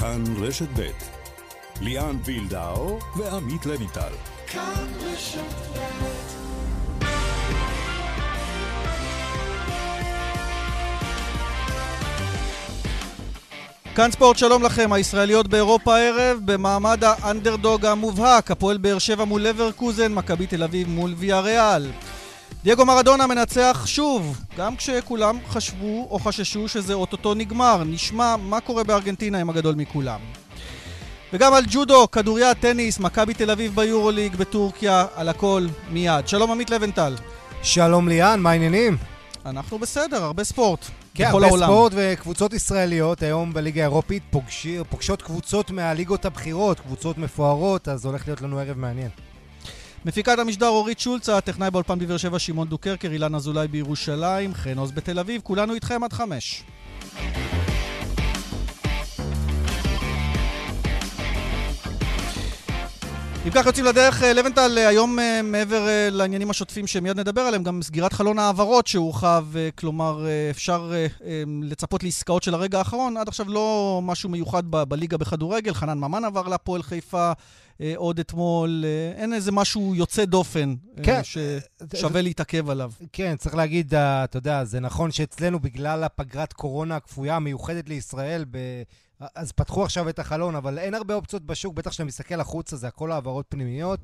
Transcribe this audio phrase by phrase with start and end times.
[0.00, 0.90] כאן רשת ב'
[1.80, 4.12] ליאן וילדאו ועמית לויטל.
[4.46, 5.40] כאן רשת
[13.94, 14.92] כאן ספורט, שלום לכם.
[14.92, 21.14] הישראליות באירופה הערב, במעמד האנדרדוג המובהק, הפועל באר שבע מול לברקוזן, מכבי תל אביב מול
[21.16, 21.86] ויה ריאל.
[22.64, 27.84] דייגו מרדונה מנצח שוב, גם כשכולם חשבו או חששו שזה אוטוטו נגמר.
[27.84, 30.20] נשמע מה קורה בארגנטינה עם הגדול מכולם.
[31.32, 36.28] וגם על ג'ודו, כדוריה, טניס, מכבי תל אביב ביורוליג בטורקיה, על הכל מיד.
[36.28, 37.14] שלום עמית לבנטל.
[37.62, 38.96] שלום ליאן, מה העניינים?
[39.46, 40.84] אנחנו בסדר, הרבה ספורט.
[41.14, 41.66] כן, הרבה העולם.
[41.66, 44.22] ספורט וקבוצות ישראליות היום בליגה האירופית
[44.88, 49.10] פוגשות קבוצות מהליגות הבכירות, קבוצות מפוארות, אז הולך להיות לנו ערב מעניין.
[50.04, 54.92] מפיקת המשדר אורית שולצה, טכנאי באולפן בבאר שבע שמעון דוקרקר, אילן אזולאי בירושלים, חן עוז
[54.92, 56.64] בתל אביב, כולנו איתכם עד חמש.
[63.48, 67.62] אם כך יוצאים לדרך, אה, לבנטל, אה, היום אה, מעבר לעניינים השוטפים שמיד נדבר עליהם,
[67.62, 70.92] גם סגירת חלון העברות שהורחב, כלומר אפשר
[71.62, 73.16] לצפות לעסקאות של הרגע האחרון.
[73.16, 77.32] עד עכשיו לא משהו מיוחד בליגה בכדורגל, חנן ממן עבר להפועל חיפה
[77.96, 78.84] עוד אתמול,
[79.16, 81.20] אין איזה משהו יוצא דופן כן.
[81.24, 82.92] ששווה להתעכב עליו.
[83.12, 88.44] כן, צריך להגיד, אתה יודע, זה נכון שאצלנו בגלל הפגרת קורונה הכפויה המיוחדת לישראל,
[89.34, 92.88] אז פתחו עכשיו את החלון, אבל אין הרבה אופציות בשוק, בטח כשאתה מסתכל החוצה, זה
[92.88, 94.00] הכל העברות פנימיות.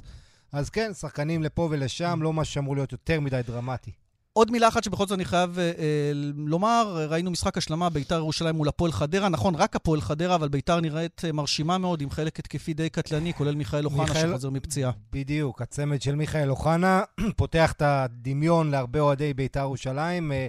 [0.53, 3.93] אז כן, שחקנים לפה ולשם, לא מה שאמור להיות יותר מדי דרמטי.
[4.33, 8.55] עוד מילה אחת שבכל זאת אני חייב אה, אה, לומר, ראינו משחק השלמה ביתר ירושלים
[8.55, 12.39] מול הפועל חדרה, נכון, רק הפועל חדרה, אבל ביתר נראית אה, מרשימה מאוד, עם חלק
[12.39, 14.29] התקפי די קטלני, כולל מיכאל אוחנה מיכאל...
[14.31, 14.91] שחוזר מפציעה.
[15.13, 17.03] בדיוק, הצמד של מיכאל אוחנה
[17.37, 20.33] פותח את הדמיון להרבה אוהדי ביתר ירושלים.
[20.33, 20.47] אה,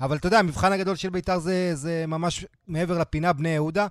[0.00, 3.86] אבל אתה יודע, המבחן הגדול של ביתר זה, זה ממש מעבר לפינה בני יהודה.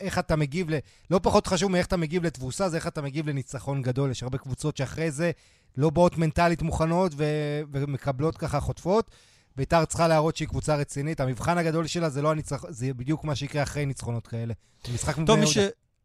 [0.00, 0.74] איך אתה מגיב, ל...
[1.10, 4.10] לא פחות חשוב מאיך אתה מגיב לתבוסה, זה איך אתה מגיב לניצחון גדול.
[4.10, 5.30] יש הרבה קבוצות שאחרי זה
[5.76, 7.24] לא באות מנטלית מוכנות ו...
[7.72, 9.10] ומקבלות ככה חוטפות.
[9.56, 11.20] ביתר צריכה להראות שהיא קבוצה רצינית.
[11.20, 14.54] המבחן הגדול שלה זה לא הניצחון, זה בדיוק מה שיקרה אחרי ניצחונות כאלה.
[14.94, 15.50] משחק מבני יהודה.
[15.50, 15.58] ש...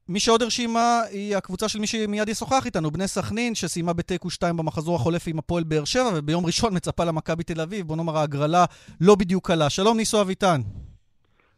[0.10, 4.58] מי שעוד הרשימה היא הקבוצה של מי שמיד ישוחח איתנו, בני סכנין, שסיימה בתיקו 2
[4.58, 7.88] במחזור החולף עם הפועל באר שבע, וביום ראשון מצפה למכבי תל אביב.
[7.88, 8.66] בוא נאמר, ההגרלה
[9.02, 9.70] לא בדיוק קלה.
[9.70, 10.62] שלום, ניסו אביטן.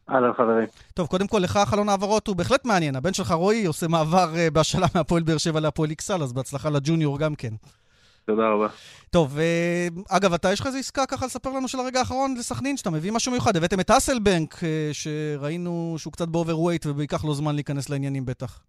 [0.09, 0.67] אהלן חברים.
[0.94, 2.95] טוב, קודם כל, לך חלון העברות הוא בהחלט מעניין.
[2.95, 6.77] הבן שלך רועי עושה מעבר אה, בהשאלה מהפועל באר שבע להפועל איקסל, אז בהצלחה ל
[6.77, 7.53] junior גם כן.
[8.25, 8.67] תודה רבה.
[9.09, 12.77] טוב, אה, אגב, אתה, יש לך איזה עסקה ככה לספר לנו של הרגע האחרון לסכנין,
[12.77, 13.57] שאתה מביא משהו מיוחד.
[13.57, 18.63] הבאתם את אסלבנק, אה, שראינו שהוא קצת ב overweight וביקח לו זמן להיכנס לעניינים בטח.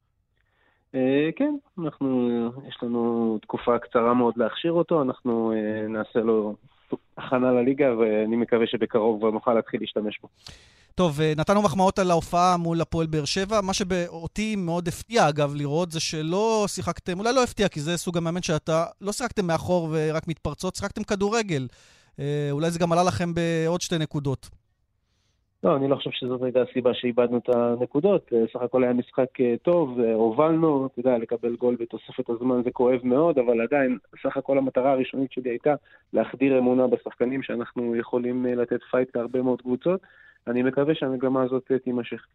[0.93, 0.97] אה,
[1.36, 2.30] כן, אנחנו,
[2.68, 5.52] יש לנו תקופה קצרה מאוד להכשיר אותו, אנחנו
[5.88, 6.54] נעשה לו
[7.19, 10.28] הכנה לליגה, ואני מקווה שבקרוב כבר נוכל להתחיל להשתמש בו.
[10.94, 13.60] טוב, אה, נתנו מחמאות על ההופעה מול הפועל באר שבע.
[13.60, 18.16] מה שאותי מאוד הפתיע, אגב, לראות, זה שלא שיחקתם, אולי לא הפתיע, כי זה סוג
[18.16, 21.66] המאמן שאתה, לא שיחקתם מאחור ורק מתפרצות, שיחקתם כדורגל.
[22.20, 24.48] אה, אולי זה גם עלה לכם בעוד שתי נקודות.
[25.64, 28.31] לא, אני לא חושב שזאת הייתה הסיבה שאיבדנו את הנקודות.
[28.32, 29.28] אה, סך הכל היה משחק
[29.62, 34.58] טוב, הובלנו, אתה יודע, לקבל גול בתוספת הזמן זה כואב מאוד, אבל עדיין, סך הכל
[34.58, 35.75] המטרה הראשונית שלי הייתה
[36.12, 40.00] להחדיר אמונה בשחקנים שאנחנו יכולים לתת fight להרבה מאוד קבוצות.
[40.47, 42.26] אני מקווה שהמגמה הזאת תימשך.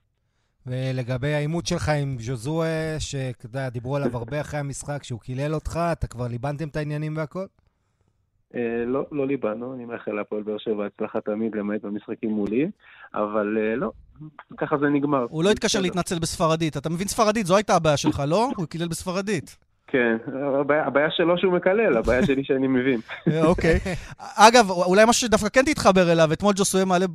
[0.67, 5.79] ולגבי העימות שלך עם ז'וזואה, שאתה יודע, דיברו עליו הרבה אחרי המשחק, שהוא קילל אותך,
[5.91, 7.45] אתה כבר ליבנתם את העניינים והכל?
[8.55, 12.71] אה, לא, לא ליבנו, אני מאחל להפועל באר שבע הצלחה תמיד, למעט במשחקים מולי,
[13.13, 13.91] אבל אה, לא,
[14.57, 15.25] ככה זה נגמר.
[15.29, 16.77] הוא לא התקשר להתנצל בספרדית.
[16.77, 18.49] אתה מבין ספרדית, זו הייתה הבעיה שלך, לא?
[18.57, 19.66] הוא קילל בספרדית.
[19.87, 20.17] כן,
[20.85, 22.99] הבעיה, שלו שהוא מקלל, הבעיה שלי שאני מבין.
[23.27, 23.79] אה, אוקיי.
[24.35, 27.05] אגב, אולי משהו שדווקא כן תתחבר אליו, אתמול ג'וסואל מעלה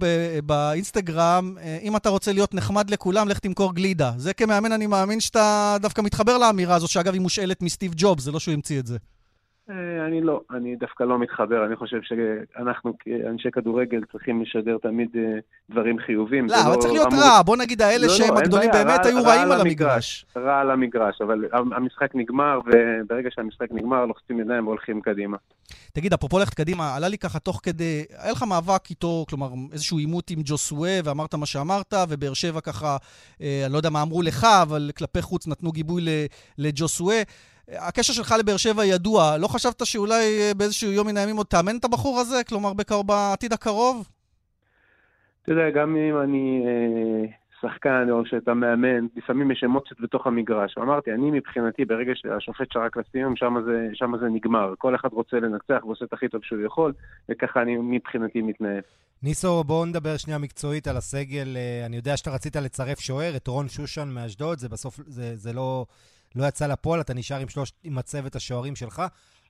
[0.47, 4.12] באינסטגרם, אה, אם אתה רוצה להיות נחמד לכולם, לך תמכור גלידה.
[4.16, 8.32] זה כמאמן, אני מאמין שאתה דווקא מתחבר לאמירה הזאת, שאגב, היא מושאלת מסטיב ג'ובס, זה
[8.32, 8.99] לא שהוא המציא את זה.
[9.71, 15.09] אה, אני לא, אני דווקא לא מתחבר, אני חושב שאנחנו כאנשי כדורגל צריכים לשדר תמיד
[15.17, 15.39] אה,
[15.71, 16.47] דברים חיובים.
[16.47, 19.53] לא, אבל לא צריך להיות רע, בוא נגיד האלה לא, שהם הגדולים באמת היו רעים
[19.53, 20.26] על המגרש.
[20.37, 25.37] רע על המגרש, אבל המשחק נגמר, וברגע שהמשחק נגמר לוחצים ידיים והולכים קדימה.
[25.93, 29.99] תגיד, אפרופו ללכת קדימה, עלה לי ככה תוך כדי, היה לך מאבק איתו, כלומר איזשהו
[29.99, 32.97] עימות עם ג'וסווה, ואמרת מה שאמרת, ובאר שבע ככה,
[33.43, 36.03] אה, אני לא יודע מה אמרו לך, אבל כלפי חוץ נתנו גיבוי
[36.58, 37.23] לג'וסווה.
[37.69, 41.76] הקשר שלך לבאר שבע ידוע, לא חשבת שאולי אה, באיזשהו יום מן הימים עוד תאמן
[41.76, 42.44] את הבחור הזה?
[42.49, 42.73] כלומר,
[43.06, 44.09] בעתיד הקרוב?
[45.43, 47.31] אתה יודע, גם אם אני אה,
[47.62, 50.79] שחקן או שאתה מאמן, לפעמים יש אמוציות בתוך המגרש.
[50.79, 54.75] אמרתי, אני מבחינתי, ברגע שהשופט שרק לסיום, שם זה, שם זה נגמר.
[54.79, 56.93] כל אחד רוצה לנצח ועושה את הכי טוב שהוא יכול,
[57.29, 58.81] וככה אני מבחינתי מתנהל.
[59.23, 61.56] ניסו, בואו נדבר שנייה מקצועית על הסגל.
[61.56, 65.53] אה, אני יודע שאתה רצית לצרף שוער, את רון שושן מאשדוד, זה בסוף, זה, זה
[65.53, 65.87] לא,
[66.37, 69.02] לא יצא לפועל, אתה נשאר עם שלושת, עם הצוות השוערים שלך,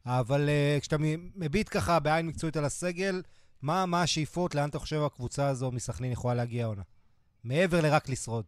[0.06, 0.96] אבל uh, כשאתה
[1.37, 3.23] מביט ככה בעין מקצועית על הסגל,
[3.62, 6.82] מה, מה השאיפות, לאן אתה חושב הקבוצה הזו מסכנין יכולה להגיע העונה?
[7.44, 8.44] מעבר לרק לשרוד.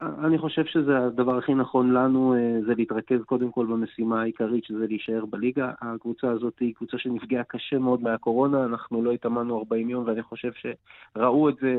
[0.00, 4.86] אני חושב שזה הדבר הכי נכון לנו, אה, זה להתרכז קודם כל במשימה העיקרית, שזה
[4.86, 5.72] להישאר בליגה.
[5.80, 10.50] הקבוצה הזאת היא קבוצה שנפגעה קשה מאוד מהקורונה, אנחנו לא התאמנו 40 יום, ואני חושב
[10.52, 11.76] שראו את זה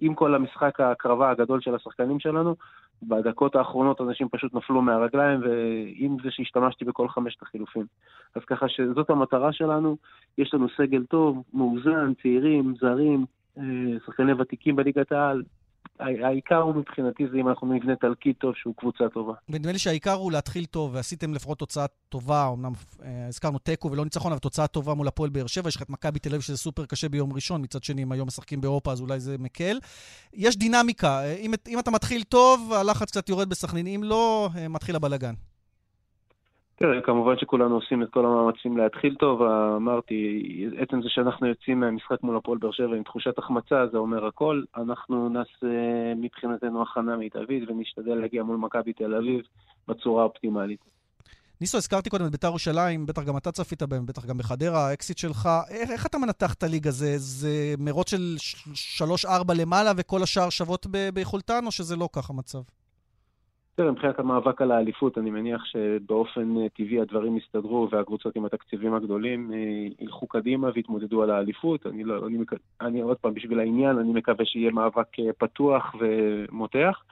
[0.00, 2.54] עם כל המשחק ההקרבה הגדול של השחקנים שלנו.
[3.02, 7.86] בדקות האחרונות אנשים פשוט נפלו מהרגליים, ועם זה שהשתמשתי בכל חמשת החילופים.
[8.34, 9.96] אז ככה שזאת המטרה שלנו,
[10.38, 13.24] יש לנו סגל טוב, מאוזן, צעירים, זרים,
[13.58, 13.62] אה,
[14.06, 15.42] שחקני ותיקים בליגת העל,
[16.00, 19.32] העיקר הוא מבחינתי זה אם אנחנו נבנה תלקיד טוב שהוא קבוצה טובה.
[19.48, 22.72] ונדמה לי שהעיקר הוא להתחיל טוב, ועשיתם לפחות תוצאה טובה, אמנם
[23.04, 25.90] אה, הזכרנו תיקו ולא ניצחון, אבל תוצאה טובה מול הפועל באר שבע, יש לך את
[25.90, 29.00] מכבי תל אביב שזה סופר קשה ביום ראשון, מצד שני, אם היום משחקים באירופה אז
[29.00, 29.78] אולי זה מקל.
[30.34, 34.68] יש דינמיקה, אה, אם, אם אתה מתחיל טוב, הלחץ קצת יורד בסכנין, אם לא, אה,
[34.68, 35.34] מתחיל הבלגן.
[36.78, 39.42] תראה, כמובן שכולנו עושים את כל המאמצים להתחיל טוב.
[39.76, 40.42] אמרתי,
[40.78, 44.62] עצם זה שאנחנו יוצאים מהמשחק מול הפועל באר שבע עם תחושת החמצה, זה אומר הכל.
[44.76, 45.66] אנחנו נעשה
[46.16, 49.40] מבחינתנו הכנה מיטבית ונשתדל להגיע מול מכבי תל אביב
[49.88, 50.80] בצורה האופטימלית.
[51.60, 55.18] ניסו, הזכרתי קודם את ביתר ירושלים, בטח גם אתה צפית בהם, בטח גם בחדרה, האקסיט
[55.18, 55.48] שלך.
[55.70, 56.90] איך, איך אתה מנתח את הליגה?
[56.90, 58.36] זה, זה מרוץ של
[59.24, 62.58] 3-4 למעלה וכל השאר שוות ביכולתן, או שזה לא ככה מצב?
[63.76, 68.94] תראה, מבחינת המאבק על האליפות, אני מניח שבאופן אה, טבעי הדברים יסתדרו והקבוצות עם התקציבים
[68.94, 69.58] הגדולים אה,
[70.00, 71.86] ילכו קדימה ויתמודדו על האליפות.
[71.86, 72.38] אני, לא, אני,
[72.80, 77.02] אני עוד פעם, בשביל העניין, אני מקווה שיהיה מאבק אה, פתוח ומותח.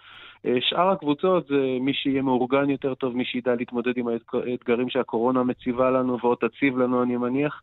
[0.61, 5.90] שאר הקבוצות זה מי שיהיה מאורגן יותר טוב, מי שידע להתמודד עם האתגרים שהקורונה מציבה
[5.90, 7.62] לנו ועוד תציב לנו, אני מניח.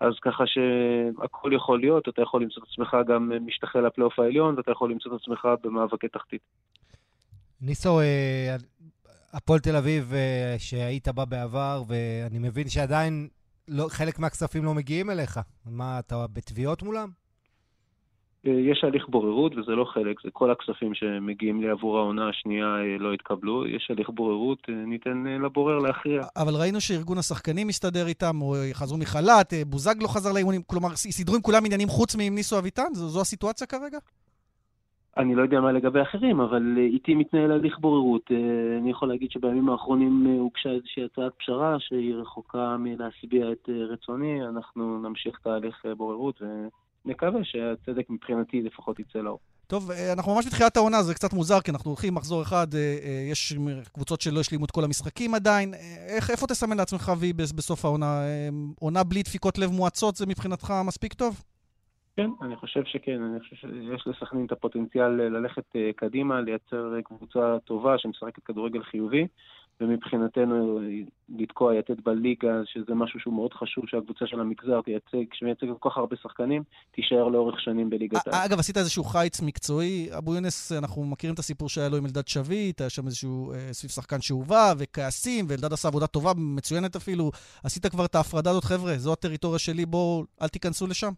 [0.00, 4.70] אז ככה שהכל יכול להיות, אתה יכול למצוא את עצמך גם משתחל לפלייאוף העליון, ואתה
[4.70, 6.42] יכול למצוא את עצמך במאבקי תחתית.
[7.62, 8.56] ניסו, אה,
[9.32, 13.28] הפועל תל אביב, אה, שהיית בה בעבר, ואני מבין שעדיין
[13.68, 15.40] לא, חלק מהכספים לא מגיעים אליך.
[15.66, 17.08] מה, אתה בתביעות מולם?
[18.46, 22.76] אה, יש הליך בוררות, וזה לא חלק, זה כל הכספים שמגיעים לי עבור העונה השנייה
[22.98, 23.66] לא התקבלו.
[23.66, 26.22] יש הליך בוררות, ניתן לבורר להכריע.
[26.36, 31.34] אבל ראינו שארגון השחקנים מסתדר איתם, או חזרו מחל"ת, בוזג לא חזר לאימונים, כלומר, סידרו
[31.34, 32.94] עם כולם עניינים חוץ מעם ניסו אביטן?
[32.94, 33.98] זו, זו הסיטואציה כרגע?
[35.16, 38.22] אני לא יודע מה לגבי אחרים, אבל אה, איתי מתנהל הליך בוררות.
[38.30, 43.68] אה, אני יכול להגיד שבימים האחרונים אה, הוגשה איזושהי הצעת פשרה שהיא רחוקה מלהשביע את
[43.92, 44.48] רצוני.
[44.48, 46.42] אנחנו נמשיך תהליך בוררות
[47.04, 49.38] ונקווה שהצדק מבחינתי לפחות יצא לאור.
[49.66, 52.66] טוב, אנחנו ממש בתחילת העונה, זה קצת מוזר, כי אנחנו הולכים מחזור אחד,
[53.30, 53.54] יש
[53.92, 55.74] קבוצות שלא השלימו את כל המשחקים עדיין.
[56.08, 58.22] איך, איפה תסמן לעצמך, וי, בסוף העונה?
[58.80, 61.42] עונה בלי דפיקות לב מואצות, זה מבחינתך מספיק טוב?
[62.16, 67.02] כן, אני חושב שכן, אני חושב שיש לסכנין את הפוטנציאל ללכת אה, קדימה, לייצר אה,
[67.02, 69.26] קבוצה טובה שמשחקת כדורגל חיובי,
[69.80, 70.84] ומבחינתנו אה,
[71.28, 75.96] לתקוע יתד בליגה, שזה משהו שהוא מאוד חשוב שהקבוצה של המגזר תייצג, שמייצגת כל כך
[75.96, 78.44] הרבה שחקנים, תישאר לאורך שנים בליגת העל.
[78.44, 80.08] אגב, עשית איזשהו חיץ מקצועי.
[80.18, 83.90] אבו יונס, אנחנו מכירים את הסיפור שהיה לו עם אלדד שביט, היה שם איזשהו סביב
[83.90, 87.30] שחקן שהובא, וכעסים, ואלדד עשה עבודה טובה, מצוינת אפילו.
[87.64, 91.12] עשית כבר את ההפרדה הזאת, חבר'ה, זו הטריטוריה שלי, בואו, אל תיכנסו לשם.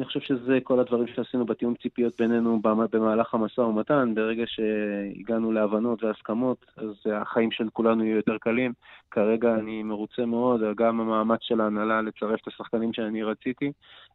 [0.00, 4.14] אני חושב שזה כל הדברים שעשינו בתיאום ציפיות בינינו במהלך המשא ומתן.
[4.14, 8.72] ברגע שהגענו להבנות והסכמות, אז החיים של כולנו יהיו יותר קלים.
[9.10, 13.72] כרגע אני מרוצה מאוד, גם המאמץ של ההנהלה לצרף את השחקנים שאני רציתי.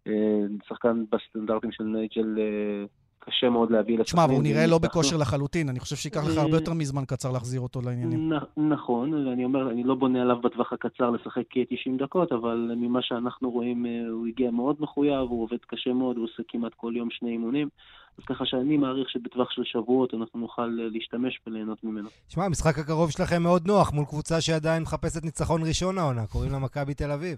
[0.07, 2.85] אה, שחקן בסטנדרטים של נייג'ל אה,
[3.25, 4.25] קשה מאוד להביא לסכנין.
[4.25, 7.61] תשמע, הוא נראה לא בכושר לחלוטין, אני חושב שייקח לך הרבה יותר מזמן קצר להחזיר
[7.61, 8.31] אותו לעניינים.
[8.57, 13.51] נכון, אני אומר, אני לא בונה עליו בטווח הקצר לשחק 90 דקות, אבל ממה שאנחנו
[13.51, 17.09] רואים, אה, הוא הגיע מאוד מחויב, הוא עובד קשה מאוד, הוא עושה כמעט כל יום
[17.11, 17.69] שני אימונים.
[18.17, 22.09] אז ככה שאני מעריך שבטווח של שבועות אנחנו נוכל אה, להשתמש וליהנות ממנו.
[22.27, 26.59] תשמע, המשחק הקרוב שלכם מאוד נוח מול קבוצה שעדיין מחפשת ניצחון ראשון העונה, קוראים לה
[26.59, 27.37] מכבי תל אביב.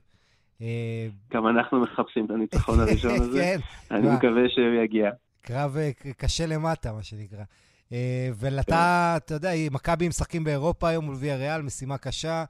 [0.62, 3.40] אה, גם אנחנו מחפשים את הניצחון הראשון הזה.
[3.40, 3.60] כן.
[3.96, 5.12] אני מקווה שהוא יגיע.
[5.48, 7.44] קרב אה, קשה למטה, מה שנקרא.
[7.92, 12.44] אה, ולתה, אתה יודע, מכבי משחקים באירופה היום מול ויה ריאל, משימה קשה.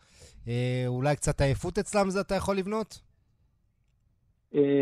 [0.47, 3.01] אה, אולי קצת עייפות אצלם זה אתה יכול לבנות?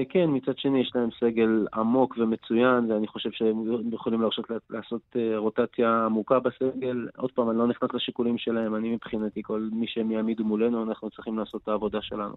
[0.09, 6.05] כן, מצד שני יש להם סגל עמוק ומצוין, ואני חושב שהם יכולים להרשות לעשות רוטציה
[6.05, 7.07] עמוקה בסגל.
[7.17, 11.09] עוד פעם, אני לא נכנס לשיקולים שלהם, אני מבחינתי, כל מי שהם יעמידו מולנו, אנחנו
[11.09, 12.35] צריכים לעשות את העבודה שלנו.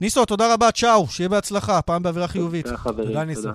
[0.00, 2.64] ניסו, תודה רבה, צ'או, שיהיה בהצלחה, פעם באווירה חיובית.
[2.64, 3.24] תודה, חברים, תודה.
[3.24, 3.48] ניסו.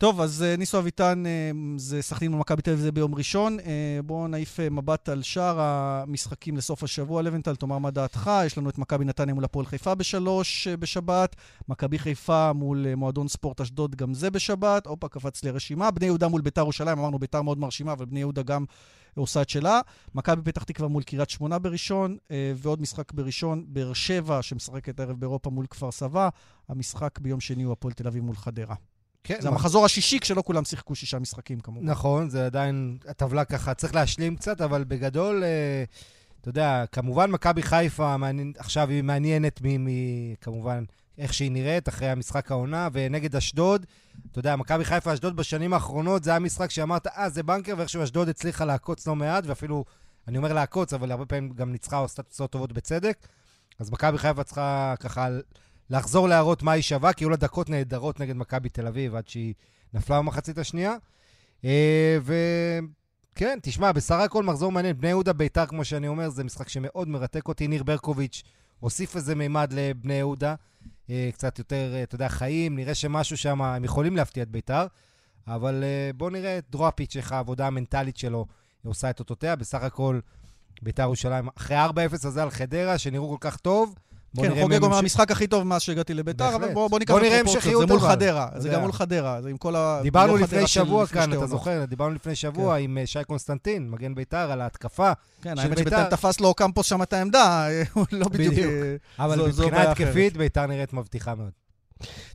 [0.00, 3.60] טוב, אז אה, ניסו אביטן, אה, זה סכנין ומכבי תל אביב זה ביום ראשון.
[3.60, 7.22] אה, בואו נעיף מבט על שאר המשחקים לסוף השבוע.
[7.22, 8.30] לבנטל, תאמר מה דעתך.
[8.46, 11.36] יש לנו את מכבי נתניה מול הפועל חיפה בשלוש בשבת.
[11.68, 14.86] מכבי חיפה מול מועדון ספורט אשדוד, גם זה בשבת.
[14.86, 15.90] הופה, קפץ לי הרשימה.
[15.90, 18.64] בני יהודה מול ביתר ירושלים, אמרנו ביתר מאוד מרשימה, אבל בני יהודה גם
[19.16, 19.80] עושה את שלה.
[20.14, 22.16] מכבי פתח תקווה מול קריית שמונה בראשון,
[22.56, 26.28] ועוד משחק בראשון, באר שבע, שמשחקת הערב באירופה מול כפר סבא.
[26.68, 28.74] המשחק ביום שני הוא הפועל תל אביב מול חדרה.
[29.24, 29.40] כן.
[29.40, 31.86] זה המחזור השישי כשלא כולם שיחקו שישה משחקים כמובן.
[31.86, 35.84] נכון, זה עדיין, הטבלה ככה, צריך להשלים קצת, אבל בגדול, אה,
[36.40, 39.88] אתה יודע, כמובן מכבי חיפה מעניין, עכשיו היא מעניינת מ, מ,
[40.40, 40.84] כמובן
[41.18, 43.86] איך שהיא נראית אחרי המשחק העונה, ונגד אשדוד,
[44.30, 48.02] אתה יודע, מכבי חיפה אשדוד בשנים האחרונות, זה היה משחק שאמרת, אה, זה בנקר, ואיכשהו
[48.02, 49.84] אשדוד הצליחה לעקוץ לא מעט, ואפילו,
[50.28, 53.26] אני אומר לעקוץ, אבל הרבה פעמים גם ניצחה או עשתה תוצאות טובות בצדק.
[53.78, 55.28] אז מכבי חיפה צריכה ככה
[55.90, 59.28] לחזור להראות מה היא שווה, כי היו לה דקות נהדרות נגד מכבי תל אביב עד
[59.28, 59.54] שהיא
[59.94, 60.96] נפלה במחצית השנייה.
[61.64, 64.96] אה, וכן, תשמע, בסך הכל מחזור מעניין.
[64.96, 67.68] בני יהודה ביתר, כמו שאני אומר, זה משחק שמאוד מרתק אותי.
[67.68, 68.42] ניר ברקוביץ'
[68.80, 70.54] הוסיף איזה מימד לבני יהודה.
[71.10, 74.86] אה, קצת יותר, אה, אתה יודע, חיים, נראה שמשהו שם, הם יכולים להפתיע את ביתר.
[75.46, 75.84] אבל
[76.16, 78.46] בואו נראה את דרואפיץ', איך העבודה המנטלית שלו
[78.84, 79.56] עושה את אותותיה.
[79.56, 80.20] בסך הכל,
[80.82, 83.94] ביתר ירושלים, אחרי 4-0 הזה על חדרה, שנראו כל כך טוב,
[84.36, 87.94] כן, חוגג אומר המשחק הכי טוב מאז שהגעתי לביתר, אבל בוא ניקח את הפרופורציות, זה
[87.94, 90.00] מול חדרה, זה גם מול חדרה, זה עם כל ה...
[90.02, 92.82] דיברנו לפני שבוע כאן, אתה זוכר, דיברנו לפני שבוע כן.
[92.84, 97.12] עם אה, שי קונסטנטין, מגן ביתר, על ההתקפה כן, האמת שתפס לו קמפוס שם את
[97.12, 98.54] העמדה, הוא לא בדיוק...
[98.58, 101.59] אה, אבל מבחינה התקפית, ביתר נראית מבטיחה מאוד.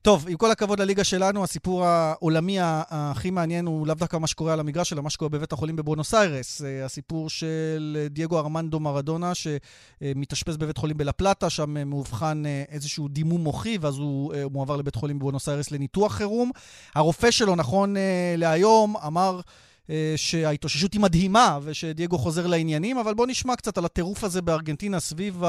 [0.02, 4.54] טוב, עם כל הכבוד לליגה שלנו, הסיפור העולמי הכי מעניין הוא לאו דווקא מה שקורה
[4.54, 6.62] על המגרש, אלא מה שקורה בבית החולים בבואנוס איירס.
[6.62, 13.42] אה, הסיפור של דייגו ארמנדו מרדונה, שמתאשפז בבית חולים בלפלטה, שם מאובחן אה, איזשהו דימום
[13.42, 16.52] מוחי, ואז הוא אה, מועבר לבית חולים בבואנוס איירס לניתוח חירום.
[16.96, 17.96] הרופא שלו, נכון
[18.38, 19.42] להיום, אמר...
[19.90, 25.00] אה, שההתאוששות היא מדהימה ושדייגו חוזר לעניינים, אבל בואו נשמע קצת על הטירוף הזה בארגנטינה
[25.00, 25.44] סביב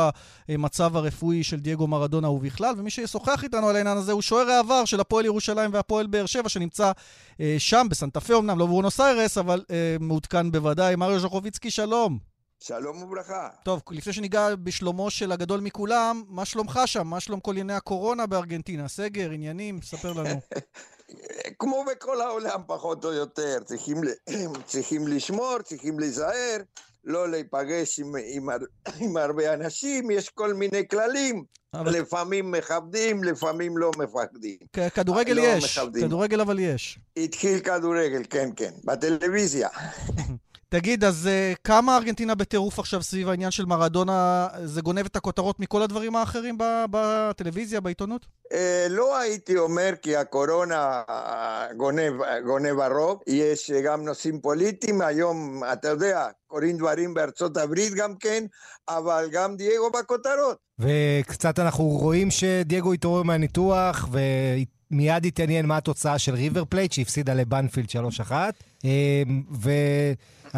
[0.49, 4.85] המצב הרפואי של דייגו מרדונה ובכלל, ומי שישוחח איתנו על העניין הזה הוא שוער העבר
[4.85, 6.93] של הפועל ירושלים והפועל באר שבע, שנמצא
[7.41, 10.97] אה, שם, בסנטה פה אמנם, לא בבונוס איירס, אבל אה, מעודכן בוודאי.
[10.97, 12.19] מריו ז'חוביצקי, שלום.
[12.61, 13.49] שלום וברכה.
[13.63, 17.07] טוב, לפני שניגע בשלומו של הגדול מכולם, מה שלומך שם?
[17.07, 18.89] מה שלום כל ענייני הקורונה בארגנטינה?
[18.89, 19.83] סגר, עניינים?
[19.83, 20.41] ספר לנו.
[21.59, 23.59] כמו בכל העולם, פחות או יותר.
[23.65, 23.97] צריכים,
[24.67, 26.57] צריכים לשמור, צריכים להיזהר,
[27.05, 28.49] לא להיפגש עם, עם,
[29.01, 31.45] עם הרבה אנשים, יש כל מיני כללים.
[31.75, 31.93] אבל...
[31.93, 34.57] לפעמים מכבדים, לפעמים לא מפחדים.
[34.95, 36.07] כדורגל לא יש, מכבדים.
[36.07, 36.99] כדורגל אבל יש.
[37.17, 39.69] התחיל כדורגל, כן, כן, בטלוויזיה.
[40.77, 44.49] תגיד, אז uh, כמה ארגנטינה בטירוף עכשיו סביב העניין של מרדונה?
[44.65, 46.59] זה גונב את הכותרות מכל הדברים האחרים
[46.91, 48.27] בטלוויזיה, בעיתונות?
[48.53, 48.57] אה,
[48.89, 51.03] לא הייתי אומר כי הקורונה
[51.77, 52.13] גונב,
[52.47, 53.21] גונב הרוב.
[53.27, 55.01] יש גם נושאים פוליטיים.
[55.01, 58.45] היום, אתה יודע, קורים דברים בארצות הברית גם כן,
[58.89, 60.57] אבל גם דייגו בכותרות.
[60.79, 64.09] וקצת אנחנו רואים שדייגו התעורר מהניתוח,
[64.91, 67.89] ומיד התעניין מה התוצאה של ריבר פלייט, שהפסידה לבנפילד
[68.31, 68.33] 3-1.
[69.63, 69.71] ו...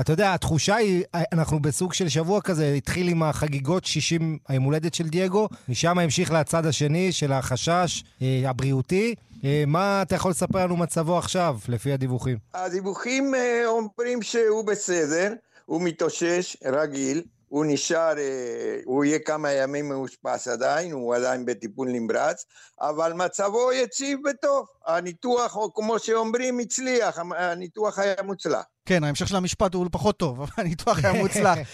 [0.00, 4.94] אתה יודע, התחושה היא, אנחנו בסוג של שבוע כזה, התחיל עם החגיגות 60, היום הולדת
[4.94, 9.14] של דייגו, משם המשיך לצד השני של החשש אה, הבריאותי.
[9.44, 12.38] אה, מה אתה יכול לספר לנו מצבו עכשיו, לפי הדיווחים?
[12.54, 15.35] הדיווחים אה, אומרים שהוא בסדר,
[15.66, 17.23] הוא מתאושש, רגיל.
[17.49, 22.45] הוא נשאר, אה, הוא יהיה כמה ימים מאושפז עדיין, הוא עדיין בטיפול נמרץ,
[22.81, 24.67] אבל מצבו יציב וטוב.
[24.87, 28.64] הניתוח, או כמו שאומרים, הצליח, הניתוח היה מוצלח.
[28.87, 31.59] כן, ההמשך של המשפט הוא פחות טוב, אבל הניתוח היה מוצלח.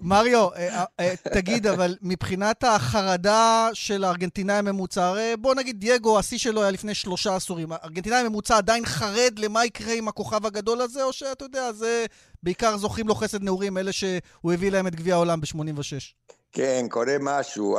[0.00, 6.38] מריו, אה, אה, תגיד, אבל מבחינת החרדה של הארגנטינאי הממוצע, הרי בוא נגיד דייגו, השיא
[6.38, 7.72] שלו היה לפני שלושה עשורים.
[7.72, 12.06] הארגנטינאי הממוצע עדיין חרד למה יקרה עם הכוכב הגדול הזה, או שאתה יודע, זה
[12.42, 16.28] בעיקר זוכים לו חסד נעורים, אלה שהוא הביא להם את גביע העולם ב-86?
[16.52, 17.78] כן, קורה משהו.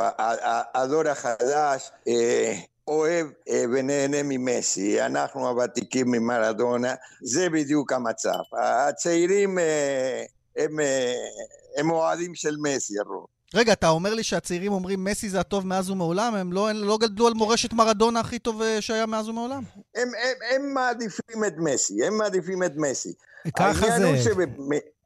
[0.74, 1.90] הדור החדש...
[2.08, 2.54] אה,
[2.88, 3.26] אוהב
[3.72, 8.38] ונהנה ממסי, אנחנו הוותיקים ממרדונה, זה בדיוק המצב.
[8.62, 9.58] הצעירים
[10.56, 10.78] הם
[11.76, 13.26] הם אוהדים של מסי, הרוב.
[13.54, 16.34] רגע, אתה אומר לי שהצעירים אומרים מסי זה הטוב מאז ומעולם?
[16.34, 19.62] הם לא, לא גדלו על מורשת מרדונה הכי טוב אה, שהיה מאז ומעולם?
[19.94, 23.12] הם, הם, הם מעדיפים את מסי, הם מעדיפים את מסי.
[23.58, 24.32] ככה זה.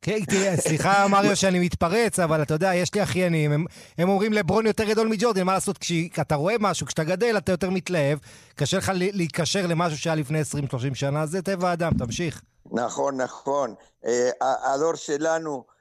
[0.03, 3.65] כן, תראה, סליחה, מריו, שאני מתפרץ, אבל אתה יודע, יש לי אחיינים, הם,
[3.99, 7.71] הם אומרים לברון יותר גדול מג'ורדן, מה לעשות, כשאתה רואה משהו, כשאתה גדל, אתה יותר
[7.71, 8.19] מתלהב,
[8.55, 12.43] קשה לך להיקשר למשהו שהיה לפני 20-30 שנה, זה טבע האדם, תמשיך.
[12.73, 13.75] נכון, נכון.
[14.07, 14.31] אה,
[14.75, 15.74] הדור שלנו...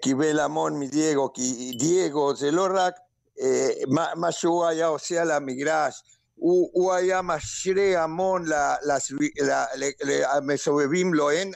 [0.00, 2.94] קיבל המון מדייגו, כי דייגו זה לא רק
[3.88, 6.02] מה, מה שהוא היה עושה על המגרש,
[6.34, 8.44] הוא, הוא היה משרה המון
[10.04, 11.52] למסובבים לו, אין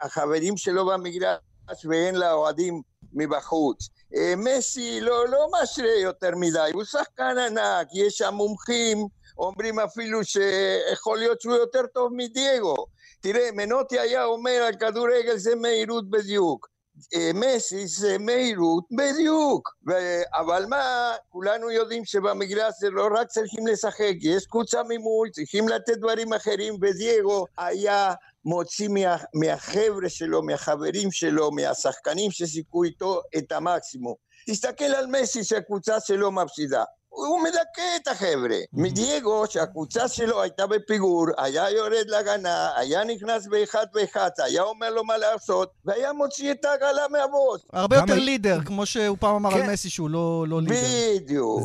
[0.00, 1.38] החברים שלו במגרש
[1.84, 3.88] ואין לאוהדים מבחוץ.
[4.36, 9.06] מסי לא, לא משרה יותר מדי, הוא שחקן ענק, יש שם מומחים,
[9.38, 12.74] אומרים אפילו שיכול להיות שהוא יותר טוב מדייגו.
[13.20, 16.73] תראה, מנוטי היה אומר על כדורגל זה מהירות בדיוק.
[17.14, 19.68] אה, מסי זה מהירות בדיוק.
[19.88, 19.92] ו...
[20.34, 25.98] אבל מה, כולנו יודעים שבמגרש זה לא רק צריכים לשחק, יש קבוצה ממול, צריכים לתת
[25.98, 34.14] דברים אחרים, ודייגו היה מוציא מה, מהחבר'ה שלו, מהחברים שלו, מהשחקנים ששיחקו איתו את המקסימום.
[34.46, 36.84] תסתכל על מסי שהקבוצה שלו מפסידה.
[37.14, 38.58] הוא מדכא את החבר'ה.
[38.72, 45.04] מדייגו, שהקבוצה שלו הייתה בפיגור, היה יורד להגנה, היה נכנס באחד ואחד, היה אומר לו
[45.04, 47.60] מה לעשות, והיה מוציא את העגלה מהבוס.
[47.72, 49.70] הרבה יותר לידר, כמו שהוא פעם אמר על כן.
[49.70, 50.74] מסי שהוא לא, לא leader.
[51.16, 51.62] בדיוק,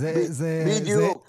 [0.67, 1.27] בדיוק.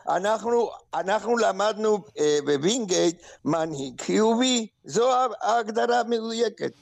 [0.94, 4.66] אנחנו למדנו אה, בווינגייט מנהיג חיובי.
[4.84, 5.10] זו
[5.42, 6.72] ההגדרה המדויקת.